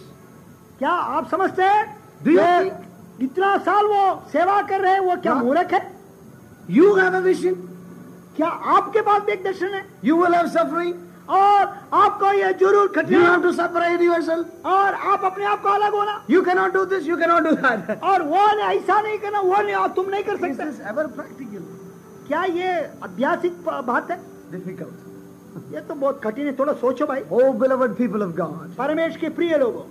क्या 0.79 0.91
आप 0.91 1.31
समझते 1.31 1.63
हैं? 1.63 1.85
इतना 3.21 3.57
साल 3.61 3.87
वो 3.87 4.03
सेवा 4.33 4.61
कर 4.63 4.81
रहे 4.81 4.93
हैं 4.93 5.01
वो 5.01 5.17
क्या 5.23 5.35
मूर्ख 5.37 5.73
है? 5.73 5.81
यू 6.71 6.95
हैव 6.95 7.17
अ 7.17 7.21
विजन 7.21 7.55
क्या 8.37 8.49
आपके 8.77 9.01
पास 9.03 9.23
भी 9.23 9.33
एक 9.33 9.45
दर्शन 9.45 9.75
है? 9.75 9.85
यू 10.05 10.17
विल 10.17 10.35
हैव 10.35 10.47
सफरिंग 10.49 10.95
और 11.29 11.63
आपको 11.95 12.33
ये 12.33 12.53
ज़रूर 12.55 12.89
कठिन 12.97 13.41
टू 13.43 13.53
सफ़र 13.53 13.97
रिवर्सल 13.99 14.45
और 14.67 14.95
आप 15.13 15.25
अपने 15.25 15.45
आप 15.45 15.63
को 15.63 15.69
अलग 15.69 15.95
होना। 15.95 16.21
You 16.31 16.43
can 16.43 16.57
not 16.59 16.73
do 16.75 16.85
this 16.93 17.07
you 17.07 17.17
can 17.17 17.31
not 17.31 17.43
do 17.45 17.53
that 17.57 18.03
और 18.03 18.23
वो 18.25 18.47
ऐसा 18.69 19.01
नहीं 19.01 19.19
करना 19.19 19.41
वो 19.41 19.63
नहीं 19.63 19.89
तुम 19.97 20.11
नहीं 20.11 20.25
कर 20.25 20.37
सकते। 20.37 20.89
एवर 20.91 21.07
प्रैक्टिकल 21.17 21.66
क्या 22.29 22.43
ये 22.45 22.73
अभ्यासिक 23.03 23.53
बात 23.87 24.11
है 24.11 24.19
Difficult. 24.53 25.73
ये 25.75 25.81
तो 25.89 25.95
बहुत 25.95 26.21
कठिन 26.25 26.47
है 26.47 26.57
थोड़ा 26.59 26.73
सोचो 26.81 27.07
भाई 27.07 27.23
Oh, 27.33 27.53
beloved 27.63 27.97
people 27.99 28.23
of 28.23 28.35
God. 28.41 28.75
Paramesh 28.79 29.17
के 29.17 29.29
प्रिय 29.39 29.57
लोगों 29.59 29.85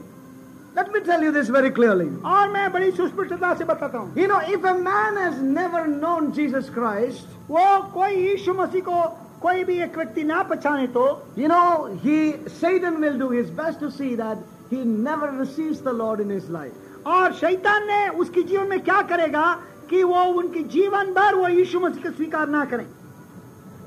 Let 0.77 0.91
me 0.93 0.99
tell 0.99 1.21
you 1.23 1.31
this 1.31 1.49
very 1.55 1.69
clearly. 1.71 2.07
और 2.25 2.49
मैं 2.51 2.71
बड़ी 2.71 2.91
सुस्पष्टता 2.91 3.53
से 3.57 3.65
बताता 3.65 3.97
हूँ 3.97 4.13
You 4.15 4.27
know, 4.27 4.39
if 4.55 4.65
a 4.71 4.73
man 4.87 5.17
has 5.17 5.41
never 5.41 5.85
known 5.87 6.31
Jesus 6.39 6.69
Christ, 6.69 7.27
वो 7.49 7.65
कोई 7.93 8.15
यीशु 8.15 8.53
मसीह 8.53 8.81
को 8.89 9.03
कोई 9.41 9.63
भी 9.63 9.77
एक 9.83 9.97
व्यक्ति 9.97 10.23
ना 10.23 10.41
पहचाने 10.49 10.87
तो 10.93 11.05
you 11.37 11.47
know, 11.47 11.85
he 12.03 12.17
Satan 12.59 12.99
will 13.01 13.17
do 13.17 13.29
his 13.29 13.49
best 13.61 13.79
to 13.79 13.91
see 13.91 14.15
that 14.15 14.37
he 14.69 14.83
never 14.83 15.31
receives 15.31 15.81
the 15.81 15.93
Lord 15.93 16.19
in 16.19 16.29
his 16.29 16.49
life. 16.49 16.73
और 17.07 17.33
शैतान 17.39 17.85
ने 17.87 18.07
उसके 18.21 18.41
जीवन 18.43 18.67
में 18.67 18.79
क्या 18.83 19.01
करेगा 19.09 19.45
कि 19.89 20.03
वो 20.03 20.23
उनके 20.39 20.63
जीवन 20.73 21.13
भर 21.13 21.35
वो 21.35 21.47
यीशु 21.47 21.79
मसीह 21.79 22.03
को 22.03 22.11
स्वीकार 22.11 22.47
ना 22.49 22.65
करें। 22.65 22.85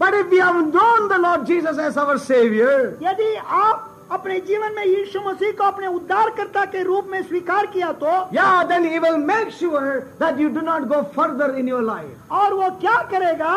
But 0.00 0.14
if 0.14 0.34
you 0.34 0.44
have 0.44 0.58
known 0.66 1.08
the 1.08 1.20
Lord 1.20 1.44
Jesus 1.44 1.78
as 1.86 1.98
our 1.98 2.18
saviour 2.24 2.98
यदि 3.02 3.34
आप 3.36 3.84
अपने 4.12 4.38
जीवन 4.40 4.74
में 4.74 4.84
यीशु 4.84 5.20
मसीह 5.20 5.50
को 5.52 5.64
अपने 5.64 5.86
उद्धारकर्ता 5.86 6.64
के 6.66 6.82
रूप 6.82 7.08
में 7.10 7.22
स्वीकार 7.22 7.66
किया 7.72 7.90
तो 8.02 8.12
या 8.34 8.62
then 8.68 8.84
he 8.84 8.98
will 8.98 9.16
make 9.24 9.50
sure 9.58 9.82
that 10.22 10.40
you 10.40 10.48
do 10.50 10.60
not 10.66 10.82
go 10.92 11.02
further 11.16 11.58
in 11.58 11.68
your 11.68 11.82
life 11.84 12.32
और 12.32 12.54
वो 12.54 12.70
क्या 12.80 12.96
करेगा? 13.10 13.56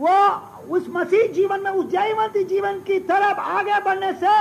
वो 0.00 0.16
उस 0.76 0.86
मसीह 0.90 1.26
जीवन 1.32 1.60
में 1.60 1.70
उस 1.70 1.90
जयवंत 1.90 2.36
जीवन 2.48 2.78
की 2.86 2.98
तरफ़ 3.08 3.40
आगे 3.40 3.80
बढ़ने 3.84 4.12
से 4.22 4.34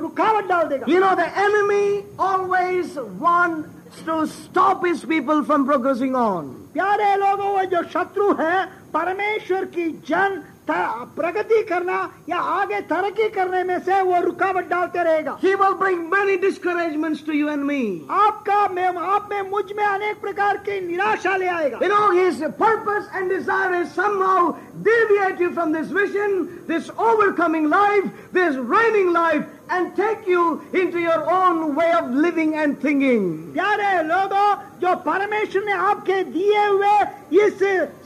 रुकावट 0.00 0.48
डाल 0.48 0.66
देगा। 0.68 0.86
You 0.88 1.00
know 1.00 1.14
the 1.14 1.30
enemy 1.44 2.16
always 2.20 2.98
want 2.98 3.64
wants 4.04 4.36
to 4.36 4.42
stop 4.44 4.84
his 4.84 5.04
people 5.04 5.42
from 5.44 5.64
progressing 5.64 6.14
on. 6.14 6.52
प्यारे 6.74 7.16
लोगों 7.16 7.48
वो 7.56 7.64
जो 7.72 7.82
शत्रु 7.88 8.32
है 8.36 8.66
परमेश्वर 8.92 9.64
की 9.72 9.86
जन 10.08 10.42
त- 10.68 11.08
प्रगति 11.16 11.62
करना 11.68 11.98
या 12.28 12.36
आगे 12.36 12.80
तरक्की 12.90 13.28
करने 13.32 13.62
में 13.64 13.78
से 13.86 14.00
वो 14.02 14.20
रुकावट 14.24 14.68
डालते 14.68 15.02
रहेगा 15.04 15.38
He 15.40 15.54
will 15.54 15.74
bring 15.74 16.10
many 16.10 16.36
discouragements 16.36 17.22
to 17.22 17.32
you 17.32 17.48
and 17.48 17.64
me. 17.64 18.02
आपका 18.10 18.68
में 18.74 18.84
आप 18.84 19.28
में 19.30 19.42
मुझमें 19.50 19.84
अनेक 19.84 20.20
प्रकार 20.20 20.56
की 20.68 20.80
निराशा 20.86 21.36
ले 21.36 21.46
आएगा 21.46 21.78
You 21.80 21.88
know, 21.88 22.10
his 22.12 22.40
purpose 22.58 23.06
and 23.14 23.30
desire 23.30 23.74
is 23.82 23.90
somehow 23.94 24.56
deviate 24.82 25.38
you 25.40 25.50
from 25.52 25.72
this 25.72 25.88
vision, 25.88 26.60
this 26.66 26.90
overcoming 26.98 27.70
life, 27.70 28.10
this 28.32 28.56
reigning 28.56 29.12
life, 29.14 29.44
and 29.69 29.95
take 29.95 30.27
you 30.27 30.61
into 30.73 30.99
your 30.99 31.29
own 31.31 31.75
way 31.75 31.91
of 31.91 32.09
living 32.11 32.55
and 32.55 32.79
thinking. 32.81 33.53
प्यारे 33.53 34.07
लोगों 34.07 34.47
जो 34.80 34.94
परमेश्वर 35.04 35.64
ने 35.64 35.72
आपके 35.72 36.22
दिए 36.32 36.64
हुए 36.66 36.96
इस 37.44 37.58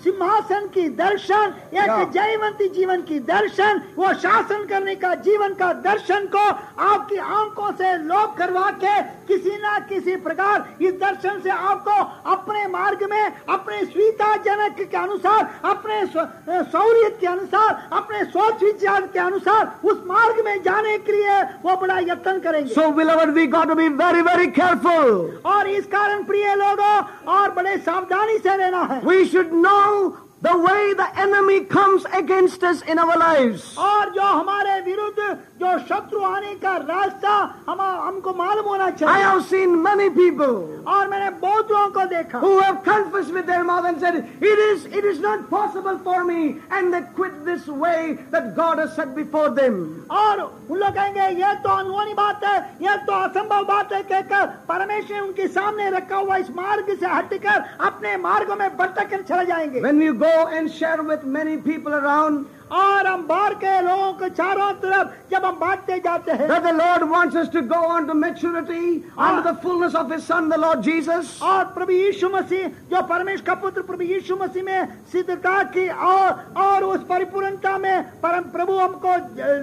सिंहासन 0.03 0.67
की 0.75 0.89
दर्शन 0.99 1.55
एक 1.73 1.77
या। 1.77 2.05
जयवंती 2.15 2.69
जीवन 2.77 3.03
की 3.09 3.19
दर्शन 3.31 3.81
वो 3.97 4.13
शासन 4.23 4.65
करने 4.69 4.95
का 5.03 5.15
जीवन 5.27 5.55
का 5.55 5.73
दर्शन 5.87 6.27
को 6.35 6.45
आपकी 6.91 7.17
आँखों 7.17 7.71
से 7.81 7.97
लोप 8.05 8.37
करवा 8.39 8.71
के 8.85 9.01
किसी 9.29 9.57
ना 9.63 9.79
किसी 9.89 10.17
प्रकार 10.27 10.69
इस 10.81 10.93
दर्शन 11.01 11.41
से 11.43 11.51
आपको 11.51 11.97
अपने 12.33 12.67
मार्ग 12.69 13.03
में 13.11 13.23
अपने 13.57 13.85
स्वीताजनक 13.85 14.77
के 14.91 14.97
अनुसार 14.97 15.49
अपने 15.71 16.05
सौर्य 16.07 17.11
के 17.21 17.27
अनुसार 17.27 17.89
अपने 17.99 18.25
सोच 18.31 18.63
विचार 18.63 19.07
के 19.13 19.19
अनुसार 19.19 19.89
उस 19.91 20.03
मार्ग 20.07 20.45
में 20.45 20.63
जाने 20.63 20.97
के 20.99 21.13
लिए 21.13 21.41
वो 21.65 21.77
बड़ा 21.83 21.99
यत्न 21.99 22.39
करेंगे 22.41 22.75
So, 22.75 22.91
beloved, 22.93 23.35
we 23.35 23.47
got 23.49 23.69
to 23.69 23.77
be 23.77 23.89
very, 24.01 24.23
very 24.23 24.51
careful. 24.53 25.07
और 25.45 25.69
इस 25.69 25.87
कारण 25.93 26.23
प्रिय 26.25 26.55
लोगों 26.60 26.96
और 27.28 27.52
बड़े 27.52 27.78
सावधानी 27.78 28.38
से 28.40 28.56
रहना 28.58 28.84
है 28.92 29.02
We 29.04 29.26
should 29.28 29.52
know 29.52 30.18
the 30.42 30.58
way 30.58 30.94
the 30.94 31.08
enemy 31.20 31.62
comes 31.66 32.06
against 32.14 32.64
us 32.64 32.82
in 32.84 33.00
our 33.00 33.18
lives. 33.18 33.76
और 33.78 34.10
जो 34.14 34.22
हमारे 34.22 34.80
विरुद्ध 34.82 35.38
जो 35.61 35.79
शत्रु 35.79 36.21
आने 36.25 36.55
का 36.57 36.77
रास्ता 36.79 37.33
हम 37.69 37.81
हमको 37.81 38.33
मालूम 38.35 38.67
होना 38.67 38.91
चाहिए। 38.91 39.25
आई 39.25 39.41
सीन 39.45 39.75
मेनी 39.79 40.09
पीपल 40.11 40.53
और 40.89 41.09
मैंने 41.09 41.31
बहुत 41.41 41.71
लोगों 41.73 41.89
को 41.91 42.05
देखा। 42.11 42.39
Who 42.39 42.51
have 42.61 42.75
confess 42.87 43.31
with 43.31 43.45
their 43.47 43.63
mouth 43.63 43.87
and 43.87 43.99
said 44.01 44.17
it 44.17 44.59
is 44.61 44.87
it 44.89 45.05
is 45.05 45.21
not 45.23 45.49
possible 45.51 45.97
for 46.05 46.23
me 46.25 46.45
and 46.73 46.95
they 46.95 47.01
quit 47.17 47.33
this 47.47 47.69
way 47.69 47.97
that 48.35 48.45
God 48.57 48.81
has 48.81 48.91
set 48.91 49.09
before 49.17 49.49
them 49.59 49.77
और 50.17 50.41
उन 50.71 50.79
लोग 50.79 50.95
कहेंगे 50.95 51.29
ये 51.43 51.55
तो 51.63 51.77
अनहोनी 51.79 52.15
बात 52.15 52.45
है 52.45 52.59
ये 52.83 52.97
तो 53.07 53.13
असंभव 53.15 53.65
बात 53.67 53.93
है 53.93 54.03
कहकर 54.05 54.47
परमेश्वर 54.69 55.21
उनके 55.21 55.49
सामने 55.51 55.91
रखा 55.91 56.17
हुआ 56.17 56.37
इस 56.37 56.51
मार्ग 56.57 56.95
से 57.01 57.07
हटकर 57.07 57.65
अपने 57.87 58.17
मार्ग 58.25 58.53
में 58.61 58.69
भटक 58.77 59.11
कर 59.11 59.23
चले 59.29 59.45
जाएँगे। 59.47 59.81
When 59.81 60.03
you 60.03 60.15
go 60.25 60.49
and 60.49 60.69
share 60.71 61.01
with 61.11 61.25
many 61.37 61.57
people 61.69 61.93
around 61.93 62.45
और 62.73 63.07
हम 63.07 63.27
बाहर 63.27 63.55
के 63.63 63.81
लोगों 63.83 64.13
के 64.15 64.29
चारों 64.31 64.71
तरफ़ 64.83 65.09
जब 65.31 65.45
हम 65.45 65.57
बांटते 65.61 65.99
जाते 66.05 66.33
हैं 66.33 66.49
the 66.49 66.75
Lord 66.75 67.03
wants 67.11 67.37
us 67.37 67.49
to 67.53 67.61
go 67.71 67.81
on 67.89 68.07
to 68.07 68.15
maturity 68.15 68.97
under 69.19 69.51
the 69.51 69.57
fullness 69.63 69.95
of 69.97 70.13
his 70.13 70.21
son 70.23 70.49
the 70.49 70.55
Lord 70.61 70.81
Jesus 70.83 71.39
और 71.43 71.65
प्रभु 71.75 71.93
यीशु 71.93 72.29
मसीह 72.35 72.67
जो 72.91 73.03
परमेश्वर 73.11 73.47
का 73.47 73.55
पुत्र 73.63 73.83
प्रभु 73.83 74.05
यीशु 74.05 74.37
मसीह 74.43 74.63
में 74.63 74.87
सिद्धता 75.13 75.63
की 75.75 75.89
और 75.89 76.29
और 76.65 76.85
उस 76.85 77.01
परिपूर्णता 77.09 77.77
में 77.79 78.03
परम 78.23 78.45
प्रभु 78.53 78.79
हमको 78.79 79.17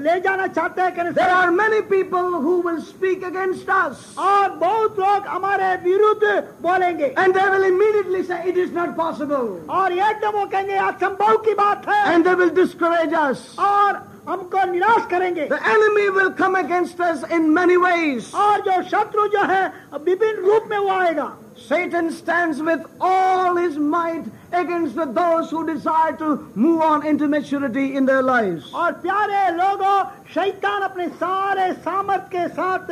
ले 0.04 0.20
जाना 0.22 0.48
चाहते 0.50 0.82
हैं 0.82 1.14
there 1.14 1.30
are 1.30 1.50
many 1.52 1.82
people 1.94 2.34
who 2.46 2.56
will 2.68 2.80
speak 2.84 3.24
against 3.24 3.70
us 3.70 4.16
और 4.20 4.50
बहुत 4.66 5.00
लोग 5.00 5.28
हमारे 5.28 5.74
विरुद्ध 5.84 6.24
बोलेंगे। 6.62 7.14
And 7.20 7.34
they 7.38 7.50
will 7.50 7.66
immediately 7.66 8.24
say 8.24 8.42
it 8.50 8.58
is 8.58 8.74
not 8.78 8.96
possible 8.98 9.48
और 9.80 9.94
एकदम 9.94 10.40
वो 10.40 10.46
कहेंगे 10.46 10.76
असंभव 10.88 11.38
की 11.46 11.54
बात 11.56 11.90
है। 11.90 12.14
And 12.14 12.28
they 12.28 12.34
will 12.36 12.50
describe 12.56 12.96
us. 12.97 13.57
और 13.59 14.01
हमको 14.29 14.65
निराश 14.73 15.07
करेंगे 15.11 15.49
The 15.49 15.63
enemy 15.69 16.11
will 16.11 16.33
come 16.33 16.55
against 16.57 17.01
us 17.01 17.23
in 17.31 17.53
many 17.53 17.77
ways. 17.77 18.33
और 18.33 18.61
जो 18.61 18.83
शत्रु 18.89 19.27
जो 19.29 19.45
है 19.51 19.73
विभिन्न 19.93 20.45
रूप 20.45 20.69
में 20.71 20.79
वो 20.79 20.91
आएगा 20.91 21.33
Satan 21.57 22.11
stands 22.11 22.61
with 22.61 22.85
all 23.01 23.57
his 23.57 23.77
might 23.77 24.25
against 24.53 24.97
the, 24.97 25.05
those 25.05 25.51
who 25.51 25.67
desire 25.67 26.13
to 26.17 26.51
move 26.55 26.81
on 26.81 27.07
into 27.07 27.29
maturity 27.29 27.97
in 27.97 28.07
their 28.07 28.23
lives. 28.23 28.73
और 28.73 28.93
प्यारे 29.03 29.51
लोगों 29.57 29.97
शैतान 30.35 30.83
अपने 30.83 31.09
सारे 31.09 31.73
सामर्थ 31.83 32.29
के 32.33 32.49
साथ 32.49 32.91